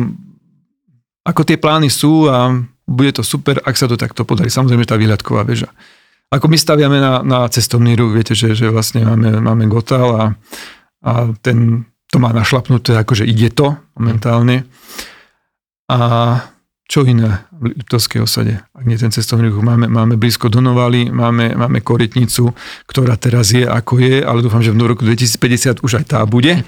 ako 1.24 1.42
tie 1.48 1.56
plány 1.56 1.88
sú 1.88 2.28
a 2.28 2.52
bude 2.84 3.16
to 3.16 3.24
super, 3.24 3.64
ak 3.64 3.80
sa 3.80 3.88
to 3.88 3.96
takto 3.96 4.28
podarí. 4.28 4.52
Samozrejme, 4.52 4.84
tá 4.84 5.00
výhľadková 5.00 5.48
väža. 5.48 5.72
Ako 6.34 6.50
my 6.50 6.58
staviame 6.58 6.98
na, 6.98 7.22
na 7.22 7.40
cestovný 7.48 7.94
ruch, 7.94 8.18
viete, 8.18 8.34
že, 8.34 8.58
že 8.58 8.68
vlastne 8.74 9.06
máme, 9.06 9.40
máme 9.40 9.70
Gotal 9.70 10.10
a, 10.18 10.26
a 11.06 11.12
ten, 11.40 11.88
to 12.10 12.18
má 12.18 12.34
našlapnuté, 12.34 12.98
akože 12.98 13.24
ide 13.24 13.54
to 13.54 13.78
momentálne. 13.96 14.66
A 15.88 16.00
čo 16.90 17.06
iné 17.06 17.46
Liptovskej 17.72 18.20
osade, 18.20 18.60
ak 18.76 18.84
nie 18.84 19.00
ten 19.00 19.14
cestovný 19.14 19.48
ruch. 19.48 19.64
Máme, 19.64 19.88
máme 19.88 20.20
blízko 20.20 20.52
Donovali, 20.52 21.08
máme, 21.08 21.56
máme 21.56 21.80
Korytnicu, 21.80 22.52
ktorá 22.84 23.16
teraz 23.16 23.56
je 23.56 23.64
ako 23.64 24.04
je, 24.04 24.20
ale 24.20 24.44
dúfam, 24.44 24.60
že 24.60 24.76
v 24.76 24.84
roku 24.84 25.08
2050 25.08 25.80
už 25.80 26.04
aj 26.04 26.06
tá 26.12 26.20
bude. 26.28 26.60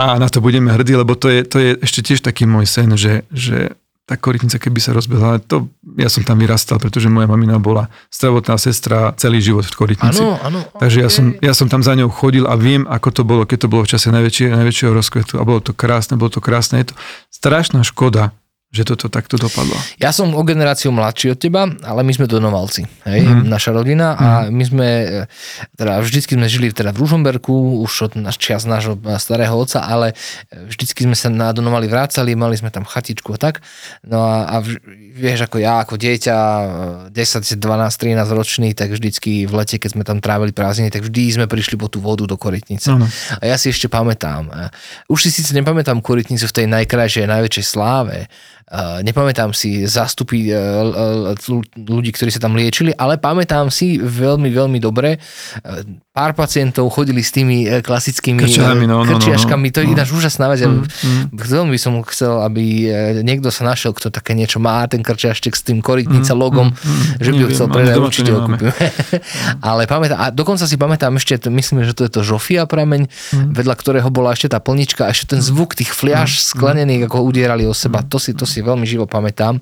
A 0.00 0.18
na 0.18 0.26
to 0.26 0.40
budeme 0.40 0.72
hrdí, 0.72 0.96
lebo 0.96 1.14
to 1.14 1.28
je, 1.28 1.44
to 1.44 1.56
je 1.60 1.70
ešte 1.84 2.00
tiež 2.00 2.24
taký 2.24 2.48
môj 2.48 2.64
sen, 2.64 2.90
že, 2.96 3.28
že 3.30 3.76
tá 4.02 4.18
korytnica, 4.18 4.58
keby 4.58 4.82
sa 4.82 4.90
rozbehla, 4.90 5.38
to, 5.46 5.70
ja 5.94 6.10
som 6.10 6.26
tam 6.26 6.42
vyrastal, 6.42 6.82
pretože 6.82 7.06
moja 7.06 7.30
mamina 7.30 7.62
bola 7.62 7.86
zdravotná 8.10 8.58
sestra 8.58 9.14
celý 9.14 9.38
život 9.38 9.62
v 9.62 9.78
korytnici. 9.78 10.20
Áno, 10.20 10.36
áno. 10.42 10.60
Takže 10.76 10.98
ja 10.98 11.08
som, 11.08 11.32
ja 11.38 11.54
som 11.54 11.70
tam 11.70 11.86
za 11.86 11.94
ňou 11.94 12.10
chodil 12.10 12.42
a 12.44 12.58
viem, 12.58 12.82
ako 12.90 13.08
to 13.14 13.22
bolo, 13.22 13.42
keď 13.46 13.64
to 13.64 13.68
bolo 13.70 13.86
v 13.86 13.94
čase 13.94 14.10
najväčšie, 14.10 14.58
najväčšieho 14.58 14.92
rozkvetu 14.92 15.38
a 15.38 15.46
bolo 15.46 15.62
to 15.62 15.70
krásne, 15.70 16.18
bolo 16.18 16.34
to 16.34 16.42
krásne. 16.42 16.82
Je 16.82 16.90
to 16.90 16.94
strašná 17.30 17.86
škoda, 17.86 18.34
že 18.72 18.88
toto 18.88 19.12
takto 19.12 19.36
dopadlo. 19.36 19.76
Ja 20.00 20.16
som 20.16 20.32
o 20.32 20.40
generáciu 20.48 20.96
mladší 20.96 21.36
od 21.36 21.38
teba, 21.38 21.68
ale 21.84 22.00
my 22.00 22.12
sme 22.16 22.24
Donovalci, 22.24 22.88
hej, 23.04 23.20
mm. 23.20 23.44
naša 23.44 23.76
rodina 23.76 24.16
a 24.16 24.26
mm. 24.26 24.48
my 24.48 24.64
sme, 24.64 24.88
e, 24.88 25.18
teda 25.76 26.00
vždycky 26.00 26.40
sme 26.40 26.48
žili 26.48 26.72
teda 26.72 26.96
v 26.96 27.04
Ružomberku, 27.04 27.84
už 27.84 27.92
od 28.08 28.12
čas 28.40 28.64
nášho 28.64 28.96
starého 29.20 29.52
otca, 29.52 29.84
ale 29.84 30.16
vždycky 30.48 31.04
sme 31.04 31.12
sa 31.12 31.28
na 31.28 31.52
Donovali 31.52 31.84
vrácali, 31.84 32.32
mali 32.32 32.56
sme 32.56 32.72
tam 32.72 32.88
chatičku 32.88 33.36
a 33.36 33.38
tak. 33.38 33.60
No 34.08 34.24
a, 34.24 34.48
a 34.48 34.64
vieš, 35.12 35.44
ako 35.44 35.60
ja, 35.60 35.84
ako 35.84 36.00
dieťa, 36.00 36.36
10, 37.12 37.12
12, 37.12 37.60
13 37.60 38.24
ročný, 38.32 38.72
tak 38.72 38.96
vždycky 38.96 39.44
v 39.44 39.52
lete, 39.52 39.76
keď 39.76 40.00
sme 40.00 40.02
tam 40.08 40.24
trávili 40.24 40.56
prázdniny, 40.56 40.88
tak 40.88 41.04
vždy 41.04 41.36
sme 41.36 41.44
prišli 41.44 41.76
po 41.76 41.92
tú 41.92 42.00
vodu 42.00 42.24
do 42.24 42.40
Korytnice. 42.40 42.88
Mm. 42.88 43.04
A 43.36 43.42
ja 43.52 43.60
si 43.60 43.68
ešte 43.68 43.92
pamätám, 43.92 44.48
e, 44.48 44.72
už 45.12 45.28
si 45.28 45.30
síce 45.30 45.52
nepamätám 45.52 46.00
Korytnicu 46.00 46.48
v 46.48 46.56
tej 46.56 46.66
najkrajšej, 46.72 47.28
najväčšej 47.28 47.64
sláve, 47.68 48.32
nepamätám 49.04 49.52
si 49.52 49.84
zastupy 49.84 50.48
uh, 50.48 51.36
ľudí, 51.76 52.10
ktorí 52.16 52.32
sa 52.32 52.40
tam 52.40 52.56
liečili, 52.56 52.96
ale 52.96 53.20
pamätám 53.20 53.68
si 53.68 54.00
veľmi, 54.00 54.48
veľmi 54.48 54.78
dobre. 54.80 55.20
Uh, 55.60 55.84
pár 56.12 56.36
pacientov 56.36 56.92
chodili 56.92 57.24
s 57.24 57.32
tými 57.32 57.64
klasickými 57.80 58.44
Krčiami, 58.44 58.84
no, 58.84 59.00
krčiaškami. 59.04 59.68
No, 59.68 59.72
no, 59.72 59.72
no. 59.72 59.74
To 59.76 59.80
je 59.80 59.86
ináč 59.96 60.08
úžasná 60.12 60.46
vec. 60.52 60.60
Mm, 60.60 60.84
mm. 60.84 61.24
Veľmi 61.32 61.72
by 61.72 61.80
som 61.80 61.96
chcel, 62.04 62.44
aby 62.44 62.64
niekto 63.24 63.48
sa 63.48 63.64
našiel, 63.64 63.96
kto 63.96 64.12
také 64.12 64.36
niečo 64.36 64.60
má, 64.60 64.84
ten 64.88 65.00
krčiaštek 65.00 65.56
s 65.56 65.64
tým 65.64 65.80
korytnica 65.80 66.36
mm, 66.36 66.38
logom, 66.38 66.68
mm, 66.68 66.76
mm, 66.76 67.04
že 67.16 67.30
by 67.32 67.40
ho 67.40 67.48
chcel 67.48 67.66
predať, 67.72 67.96
určite 67.96 68.30
ho 68.36 68.44
ale 69.72 69.88
pamätám, 69.88 70.20
a 70.20 70.28
dokonca 70.28 70.68
si 70.68 70.76
pamätám 70.76 71.16
ešte, 71.16 71.40
myslím, 71.48 71.88
že 71.88 71.96
to 71.96 72.04
je 72.04 72.12
to 72.12 72.20
Žofia 72.20 72.68
prameň, 72.68 73.08
mm. 73.08 73.56
vedľa 73.56 73.74
ktorého 73.76 74.08
bola 74.12 74.36
ešte 74.36 74.52
tá 74.52 74.60
plnička 74.60 75.08
a 75.08 75.16
ešte 75.16 75.36
ten 75.36 75.40
zvuk 75.40 75.72
tých 75.72 75.96
fliaž 75.96 76.36
mm, 76.36 76.40
sklenených, 76.56 77.02
ako 77.08 77.24
udierali 77.24 77.64
o 77.64 77.72
seba. 77.72 78.04
To 78.04 78.20
si, 78.20 78.36
to 78.36 78.44
si 78.44 78.61
veľmi 78.62 78.86
živo 78.86 79.10
pamätám. 79.10 79.60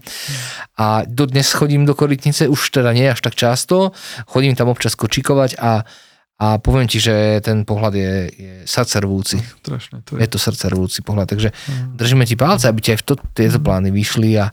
A 0.77 1.05
dodnes 1.09 1.51
chodím 1.53 1.89
do 1.89 1.97
Korytnice, 1.97 2.47
už 2.47 2.71
teda 2.71 2.93
nie 2.93 3.09
až 3.09 3.21
tak 3.25 3.35
často, 3.35 3.97
chodím 4.29 4.55
tam 4.55 4.69
občas 4.69 4.95
kočikovať 4.95 5.57
a 5.61 5.85
a 6.41 6.57
poviem 6.57 6.89
ti, 6.89 6.97
že 6.97 7.45
ten 7.45 7.69
pohľad 7.69 7.93
je, 7.93 8.13
je 8.33 8.55
srdcervúci. 8.65 9.37
No, 9.45 9.61
strašné 9.61 9.97
to 10.09 10.17
je. 10.17 10.25
Je 10.25 10.29
to 10.33 10.39
srdcervúci 10.41 11.05
pohľad, 11.05 11.37
takže 11.37 11.53
mm. 11.53 12.01
držíme 12.01 12.25
ti 12.25 12.33
palce, 12.33 12.65
aby 12.65 12.81
ti 12.81 12.97
aj 12.97 13.05
v 13.05 13.07
to, 13.13 13.15
tieto 13.37 13.61
plány 13.61 13.93
vyšli. 13.93 14.41
A, 14.41 14.49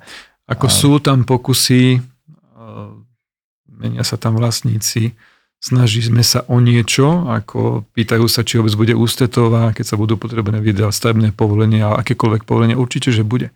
Ako 0.51 0.67
a... 0.67 0.73
sú 0.83 0.99
tam 0.99 1.23
pokusy, 1.23 2.03
menia 3.77 4.03
sa 4.03 4.17
tam 4.17 4.35
vlastníci, 4.35 5.13
snažíme 5.61 6.21
sa 6.25 6.43
o 6.49 6.59
niečo, 6.59 7.29
ako 7.29 7.85
pýtajú 7.93 8.25
sa, 8.27 8.43
či 8.43 8.59
obec 8.59 8.73
bude 8.75 8.93
ústetová, 8.97 9.71
keď 9.71 9.85
sa 9.85 9.95
budú 9.95 10.17
potrebné 10.19 10.59
vydať 10.59 10.91
stavebné 10.91 11.29
povolenie 11.33 11.85
a 11.85 12.01
akékoľvek 12.01 12.43
povolenie, 12.43 12.75
určite, 12.75 13.13
že 13.13 13.23
bude 13.23 13.53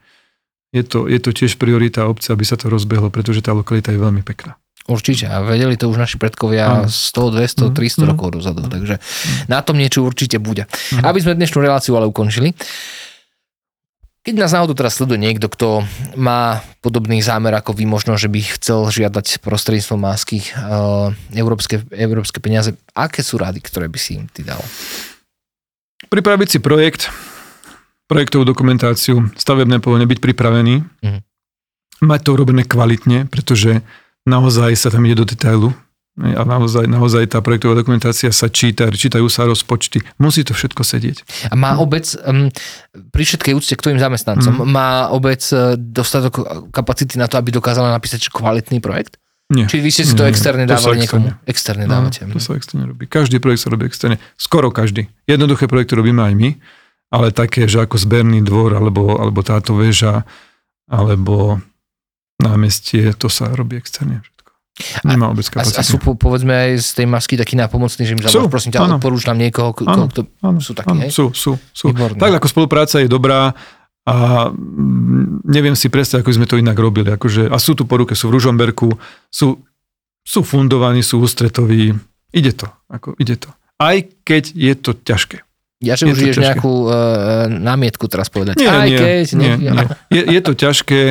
je 0.71 0.83
to, 0.87 1.07
je 1.07 1.19
to 1.19 1.31
tiež 1.35 1.59
priorita 1.59 2.07
obce, 2.07 2.31
aby 2.31 2.47
sa 2.47 2.55
to 2.55 2.71
rozbehlo, 2.71 3.11
pretože 3.11 3.43
tá 3.43 3.51
lokalita 3.51 3.91
je 3.91 3.99
veľmi 3.99 4.23
pekná. 4.23 4.55
Určite 4.89 5.29
a 5.29 5.45
vedeli 5.45 5.77
to 5.77 5.91
už 5.91 6.01
naši 6.01 6.17
predkovia 6.17 6.87
mm. 6.87 6.89
100, 6.89 7.69
200, 7.69 7.77
300 7.77 8.01
mm. 8.01 8.07
rokov 8.09 8.27
dozadu, 8.33 8.65
mm. 8.65 8.71
takže 8.71 8.95
na 9.45 9.61
tom 9.61 9.77
niečo 9.77 10.01
určite 10.01 10.41
bude. 10.41 10.65
Mm. 10.95 11.05
Aby 11.05 11.19
sme 11.21 11.37
dnešnú 11.37 11.61
reláciu 11.61 11.93
ale 11.93 12.09
ukončili, 12.09 12.57
keď 14.21 14.33
nás 14.37 14.53
náhodou 14.53 14.77
teraz 14.77 15.01
sleduje 15.01 15.17
niekto, 15.17 15.49
kto 15.49 15.81
má 16.13 16.61
podobný 16.85 17.25
zámer 17.25 17.57
ako 17.57 17.73
vy, 17.73 17.89
možno, 17.89 18.13
že 18.21 18.29
by 18.29 18.41
chcel 18.53 18.85
žiadať 18.85 19.41
prostredníctvom 19.41 19.97
másky 19.97 20.45
uh, 20.53 21.09
európske, 21.33 21.81
európske 21.89 22.37
peniaze, 22.37 22.77
aké 22.93 23.25
sú 23.25 23.41
rady, 23.41 23.65
ktoré 23.65 23.89
by 23.89 23.97
si 23.97 24.21
im 24.21 24.29
ty 24.29 24.45
dal? 24.45 24.61
Pripraviť 26.05 26.47
si 26.53 26.59
projekt, 26.61 27.09
projektovú 28.11 28.43
dokumentáciu, 28.43 29.31
stavebné 29.39 29.79
povolenie, 29.79 30.11
byť 30.11 30.19
pripravený, 30.19 30.83
mm. 30.83 31.19
mať 32.03 32.19
to 32.27 32.29
urobené 32.35 32.67
kvalitne, 32.67 33.31
pretože 33.31 33.79
naozaj 34.27 34.75
sa 34.75 34.91
tam 34.91 35.07
ide 35.07 35.23
do 35.23 35.23
detailu 35.23 35.71
a 36.19 36.43
naozaj, 36.43 36.91
naozaj 36.91 37.31
tá 37.31 37.39
projektová 37.39 37.71
dokumentácia 37.71 38.27
sa 38.35 38.51
číta, 38.51 38.91
čítajú 38.91 39.31
sa 39.31 39.47
rozpočty, 39.47 40.03
musí 40.19 40.43
to 40.43 40.51
všetko 40.51 40.83
sedieť. 40.83 41.23
A 41.47 41.55
má 41.55 41.79
obec, 41.79 42.03
um, 42.27 42.51
pri 43.15 43.23
všetkej 43.23 43.55
úcte 43.55 43.79
k 43.79 43.83
tvojim 43.87 43.99
zamestnancom, 44.03 44.59
mm. 44.59 44.67
má 44.67 45.07
obec 45.15 45.39
e, 45.55 45.79
dostatok 45.79 46.67
kapacity 46.75 47.15
na 47.15 47.31
to, 47.31 47.39
aby 47.39 47.55
dokázala 47.55 47.95
napísať 47.95 48.27
kvalitný 48.27 48.83
projekt? 48.83 49.15
Nie. 49.51 49.71
Či 49.71 49.79
vy 49.79 49.89
ste 49.91 50.03
si 50.03 50.15
to 50.15 50.27
externe 50.27 50.67
to 50.67 50.75
dávali 50.75 51.07
niekomu? 51.07 51.31
Externe 51.47 51.87
no, 51.87 51.95
dávate. 51.95 52.23
To 52.23 52.39
sa 52.43 52.55
externe 52.55 52.87
robí. 52.87 53.07
Každý 53.07 53.39
projekt 53.39 53.67
sa 53.67 53.71
robí 53.71 53.83
externe. 53.83 54.15
Skoro 54.39 54.71
každý. 54.71 55.11
Jednoduché 55.27 55.67
projekty 55.67 55.95
robíme 55.95 56.23
aj 56.23 56.33
my 56.35 56.49
ale 57.11 57.35
také, 57.35 57.67
že 57.67 57.83
ako 57.83 57.99
zberný 57.99 58.39
dvor, 58.41 58.73
alebo, 58.73 59.19
alebo 59.19 59.43
táto 59.43 59.75
väža, 59.75 60.23
alebo 60.87 61.59
námestie, 62.39 63.11
to 63.13 63.27
sa 63.27 63.51
robí 63.51 63.77
externe 63.77 64.23
všetko. 64.23 64.51
Nemá 65.05 65.29
a, 65.29 65.35
a, 65.35 65.63
a 65.67 65.83
sú 65.83 65.99
povedzme 65.99 66.55
aj 66.55 66.69
z 66.79 66.89
tej 67.03 67.05
masky 67.05 67.35
takí 67.37 67.53
nápomocní, 67.59 68.07
že 68.07 68.15
im 68.15 68.23
zavolám, 68.23 68.49
prosím 68.49 68.71
ťa, 68.73 68.97
odporúč 68.97 69.27
nám 69.27 69.37
niekoho, 69.37 69.75
áno, 69.85 70.09
kto, 70.09 70.25
áno, 70.41 70.57
sú 70.63 70.71
takí, 70.73 70.89
áno, 70.89 71.01
hej? 71.05 71.11
Sú, 71.11 71.35
sú, 71.35 71.59
sú. 71.75 71.91
Tak 71.93 72.41
ako 72.41 72.47
spolupráca 72.49 72.97
je 73.03 73.11
dobrá, 73.11 73.53
a 74.01 74.49
mm, 74.49 75.45
neviem 75.45 75.77
si 75.77 75.85
predstaviť, 75.85 76.25
ako 76.25 76.33
sme 76.33 76.49
to 76.49 76.57
inak 76.57 76.77
robili. 76.77 77.13
Akože, 77.13 77.45
a 77.51 77.57
sú 77.61 77.77
tu 77.77 77.85
poruke, 77.85 78.17
sú 78.17 78.33
v 78.33 78.41
Ružomberku, 78.41 78.89
sú, 79.29 79.61
sú 80.25 80.39
fundovaní, 80.41 81.05
sú 81.05 81.21
ústretoví. 81.21 81.93
Ide 82.33 82.51
to, 82.57 82.67
ako 82.89 83.13
ide 83.21 83.37
to. 83.37 83.53
Aj 83.77 84.01
keď 84.25 84.43
je 84.57 84.73
to 84.73 84.91
ťažké. 84.97 85.45
Ja 85.81 85.97
že 85.97 86.13
už 86.13 86.29
ideš 86.29 86.37
nejakú 86.37 86.85
uh, 86.85 87.49
námietku 87.49 88.05
teraz 88.05 88.29
povedať. 88.29 88.61
Nie, 88.61 88.69
Aj 88.69 88.85
nie, 88.85 88.97
keď, 89.01 89.25
nie, 89.33 89.53
nie. 89.57 89.71
nie. 89.73 89.85
Je, 90.15 90.21
je 90.37 90.41
to 90.45 90.53
ťažké, 90.53 91.01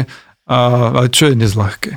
a, 0.47 0.57
ale 0.95 1.07
čo 1.11 1.31
je 1.31 1.35
nezľahké? 1.35 1.93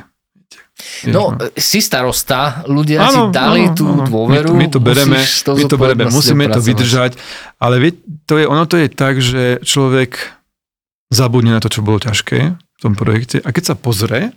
No, 1.13 1.37
si 1.53 1.85
starosta, 1.85 2.65
ľudia 2.65 3.05
ano, 3.05 3.29
si 3.29 3.35
dali 3.35 3.69
ano, 3.69 3.77
tú 3.77 3.85
ano. 3.85 4.03
dôveru. 4.09 4.57
My, 4.57 4.65
my 4.65 4.67
to 4.73 4.79
bereme, 4.81 5.19
to 5.21 5.51
my 5.53 5.63
to 5.69 5.77
bereme 5.77 6.03
musíme 6.09 6.49
to 6.49 6.59
vydržať, 6.59 7.13
ale 7.61 7.75
vie, 7.77 7.91
to 8.25 8.41
je, 8.41 8.45
ono 8.49 8.65
to 8.65 8.81
je 8.81 8.87
tak, 8.89 9.21
že 9.21 9.61
človek 9.61 10.17
zabudne 11.13 11.53
na 11.53 11.61
to, 11.61 11.69
čo 11.69 11.85
bolo 11.85 12.01
ťažké 12.01 12.39
v 12.57 12.79
tom 12.81 12.97
projekte 12.97 13.37
a 13.45 13.53
keď 13.53 13.73
sa 13.73 13.75
pozrie 13.77 14.33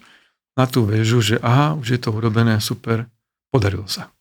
na 0.57 0.64
tú 0.68 0.85
väžu, 0.85 1.25
že 1.25 1.37
aha, 1.40 1.72
už 1.77 1.96
je 1.96 2.01
to 2.05 2.12
urobené, 2.12 2.61
super, 2.61 3.09
podarilo 3.49 3.88
sa. 3.88 4.12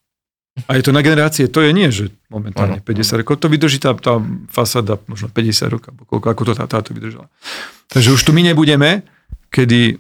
A 0.56 0.80
je 0.80 0.88
to 0.88 0.96
na 0.96 1.04
generácie, 1.04 1.52
to 1.52 1.60
je 1.60 1.76
nie, 1.76 1.92
že 1.92 2.16
momentálne 2.32 2.80
ano, 2.80 2.88
50 2.88 3.20
rokov, 3.20 3.44
to 3.44 3.52
vydrží 3.52 3.76
tá, 3.76 3.92
tá 3.92 4.24
fasáda 4.48 4.96
možno 5.04 5.28
50 5.28 5.68
rokov, 5.68 5.92
koľko, 6.08 6.28
ako 6.32 6.44
to 6.48 6.54
tá, 6.56 6.64
táto 6.64 6.96
vydržala. 6.96 7.28
Takže 7.92 8.16
už 8.16 8.22
tu 8.24 8.32
my 8.32 8.40
nebudeme, 8.40 9.04
kedy 9.52 10.00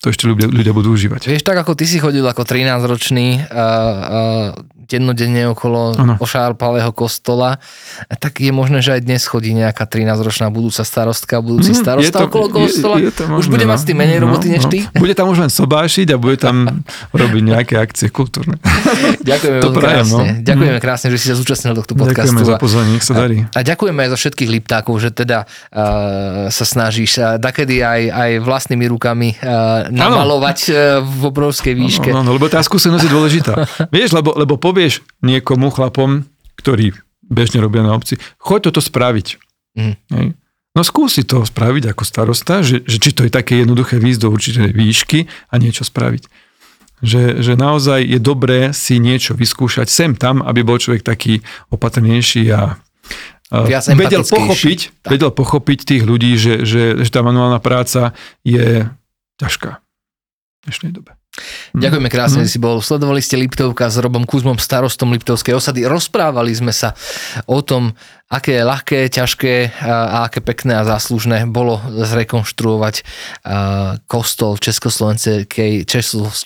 to 0.00 0.12
ešte 0.12 0.24
ľudia, 0.24 0.48
ľudia 0.48 0.72
budú 0.72 0.92
užívať. 0.92 1.28
Vieš, 1.32 1.44
tak 1.44 1.60
ako 1.60 1.76
ty 1.76 1.84
si 1.84 2.00
chodil 2.00 2.24
ako 2.24 2.48
13-ročný 2.48 3.48
a, 3.48 3.48
a 3.48 3.66
dennodenne 4.88 5.48
okolo 5.50 5.96
ano. 5.96 6.14
ošárpalého 6.20 6.92
kostola, 6.92 7.58
tak 8.08 8.40
je 8.40 8.52
možné, 8.52 8.84
že 8.84 8.96
aj 8.96 9.00
dnes 9.04 9.22
chodí 9.24 9.56
nejaká 9.56 9.88
13-ročná 9.88 10.52
budúca 10.52 10.84
starostka, 10.84 11.40
budúci 11.40 11.72
mm, 11.72 11.78
starosta 11.80 12.18
to, 12.22 12.26
okolo 12.28 12.46
kostola. 12.52 12.96
Je, 13.00 13.08
je 13.08 13.12
to 13.16 13.24
možné, 13.26 13.40
už 13.40 13.46
bude 13.48 13.66
no. 13.66 13.70
mať 13.72 13.78
s 13.80 13.86
tým 13.86 13.98
menej 13.98 14.18
no, 14.20 14.24
roboty 14.28 14.46
no, 14.48 14.52
než 14.58 14.64
ty. 14.68 14.78
Bude 14.92 15.14
tam 15.16 15.26
už 15.32 15.38
len 15.48 15.50
sobášiť 15.50 16.06
a 16.12 16.16
bude 16.20 16.36
tam 16.36 16.84
robiť 17.12 17.42
nejaké 17.42 17.74
akcie 17.80 18.08
kultúrne. 18.12 18.60
Ďakujeme 19.30 19.60
to 19.64 19.70
prajem, 19.72 20.06
krásne. 20.06 20.28
No. 20.28 20.44
Ďakujeme 20.44 20.78
mm. 20.78 20.84
krásne, 20.84 21.08
že 21.14 21.18
si 21.18 21.26
sa 21.32 21.36
zúčastnil 21.38 21.72
tohto 21.78 21.94
podcastu. 21.96 22.36
Ďakujeme 22.36 22.44
za 22.44 22.56
pozvanie, 22.60 22.90
nech 22.98 23.06
sa 23.06 23.14
darí. 23.16 23.36
A, 23.50 23.58
a 23.58 23.60
ďakujeme 23.64 23.98
aj 24.04 24.10
za 24.12 24.18
všetkých 24.20 24.50
liptákov, 24.60 24.94
že 25.00 25.10
teda 25.14 25.48
uh, 25.48 26.48
sa 26.52 26.64
snažíš 26.64 27.18
uh, 27.18 27.40
dakedy 27.40 27.80
aj, 27.80 28.02
aj 28.12 28.30
vlastnými 28.44 28.84
rukami 28.90 29.38
uh, 29.40 29.88
namalovať 29.88 30.58
uh, 30.68 30.74
v 31.00 31.20
obrovskej 31.30 31.74
výške. 31.74 32.08
No, 32.12 32.20
no, 32.20 32.36
lebo 32.36 32.50
tá 32.50 32.60
skúsenosť 32.60 33.04
je 33.06 33.10
dôležitá. 33.10 33.52
Vieš, 33.94 34.14
lebo, 34.14 34.34
lebo 34.36 34.60
po 34.60 34.73
povieš 34.74 35.06
niekomu, 35.22 35.70
chlapom, 35.70 36.26
ktorí 36.58 36.90
bežne 37.22 37.62
robia 37.62 37.86
na 37.86 37.94
obci, 37.94 38.18
choď 38.42 38.74
toto 38.74 38.82
spraviť. 38.82 39.38
Mm. 39.78 39.94
Hej. 40.10 40.26
No 40.74 40.82
skúsi 40.82 41.22
to 41.22 41.46
spraviť 41.46 41.94
ako 41.94 42.02
starosta, 42.02 42.66
že, 42.66 42.82
že 42.82 42.98
či 42.98 43.14
to 43.14 43.22
je 43.22 43.30
také 43.30 43.62
jednoduché 43.62 44.02
výjsť 44.02 44.20
do 44.26 44.28
určitej 44.34 44.70
výšky 44.74 45.30
a 45.30 45.54
niečo 45.62 45.86
spraviť. 45.86 46.26
Že, 46.98 47.22
že 47.38 47.54
naozaj 47.54 48.02
je 48.02 48.18
dobré 48.18 48.74
si 48.74 48.98
niečo 48.98 49.38
vyskúšať 49.38 49.86
sem 49.86 50.18
tam, 50.18 50.42
aby 50.42 50.66
bol 50.66 50.82
človek 50.82 51.06
taký 51.06 51.46
opatrnejší 51.70 52.50
a 52.50 52.82
Viac 53.54 53.86
vedel 53.94 54.26
pochopiť, 54.26 55.06
vedel 55.06 55.30
pochopiť 55.30 55.78
tých 55.86 56.02
ľudí, 56.02 56.34
že, 56.34 56.66
že, 56.66 56.98
že 56.98 57.10
tá 57.14 57.22
manuálna 57.22 57.62
práca 57.62 58.10
je 58.42 58.90
ťažká 59.38 59.78
v 59.78 60.58
dnešnej 60.66 60.90
dobe. 60.90 61.14
Ďakujeme 61.74 62.06
krásne, 62.06 62.40
mm. 62.40 62.46
že 62.46 62.52
si 62.54 62.62
bol. 62.62 62.78
Sledovali 62.78 63.18
ste 63.18 63.34
Liptovka 63.34 63.90
s 63.90 63.98
Robom 63.98 64.22
Kuzmom, 64.22 64.54
starostom 64.54 65.10
Liptovskej 65.10 65.58
osady. 65.58 65.82
Rozprávali 65.82 66.54
sme 66.54 66.70
sa 66.70 66.94
o 67.50 67.58
tom, 67.58 67.90
aké 68.30 68.62
ľahké, 68.62 69.10
ťažké 69.10 69.82
a 69.82 70.30
aké 70.30 70.38
pekné 70.38 70.78
a 70.78 70.86
záslužné 70.86 71.50
bolo 71.50 71.82
zrekonštruovať 71.90 73.02
kostol 74.06 74.62
Československej, 74.62 75.82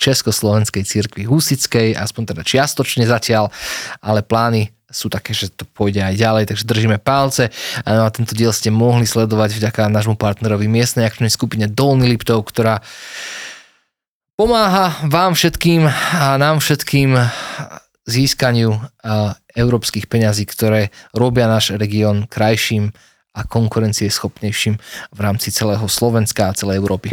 Československej 0.01 0.83
církvy 0.85 1.29
Husickej, 1.29 1.93
aspoň 1.93 2.33
teda 2.33 2.41
čiastočne 2.41 3.05
zatiaľ, 3.05 3.53
ale 4.01 4.25
plány 4.25 4.73
sú 4.89 5.05
také, 5.05 5.37
že 5.37 5.53
to 5.53 5.69
pôjde 5.69 6.01
aj 6.01 6.17
ďalej, 6.17 6.43
takže 6.49 6.65
držíme 6.65 6.97
palce. 6.97 7.53
A 7.85 8.09
tento 8.09 8.33
diel 8.33 8.49
ste 8.49 8.73
mohli 8.73 9.05
sledovať 9.05 9.61
vďaka 9.61 9.85
nášmu 9.85 10.17
partnerovi 10.17 10.65
miestnej 10.65 11.05
akčnej 11.05 11.29
skupine 11.29 11.69
Dolný 11.69 12.09
Liptov, 12.09 12.41
ktorá 12.49 12.81
pomáha 14.39 14.95
vám 15.03 15.35
všetkým 15.35 15.83
a 16.15 16.39
nám 16.39 16.63
všetkým 16.63 17.11
získaniu 18.07 18.71
európskych 19.51 20.07
peňazí, 20.07 20.47
ktoré 20.47 20.95
robia 21.11 21.51
náš 21.51 21.75
región 21.75 22.23
krajším 22.23 22.95
a 23.35 23.43
konkurencieschopnejším 23.43 24.79
v 25.11 25.19
rámci 25.19 25.51
celého 25.51 25.83
Slovenska 25.91 26.47
a 26.47 26.55
celej 26.55 26.79
Európy. 26.79 27.11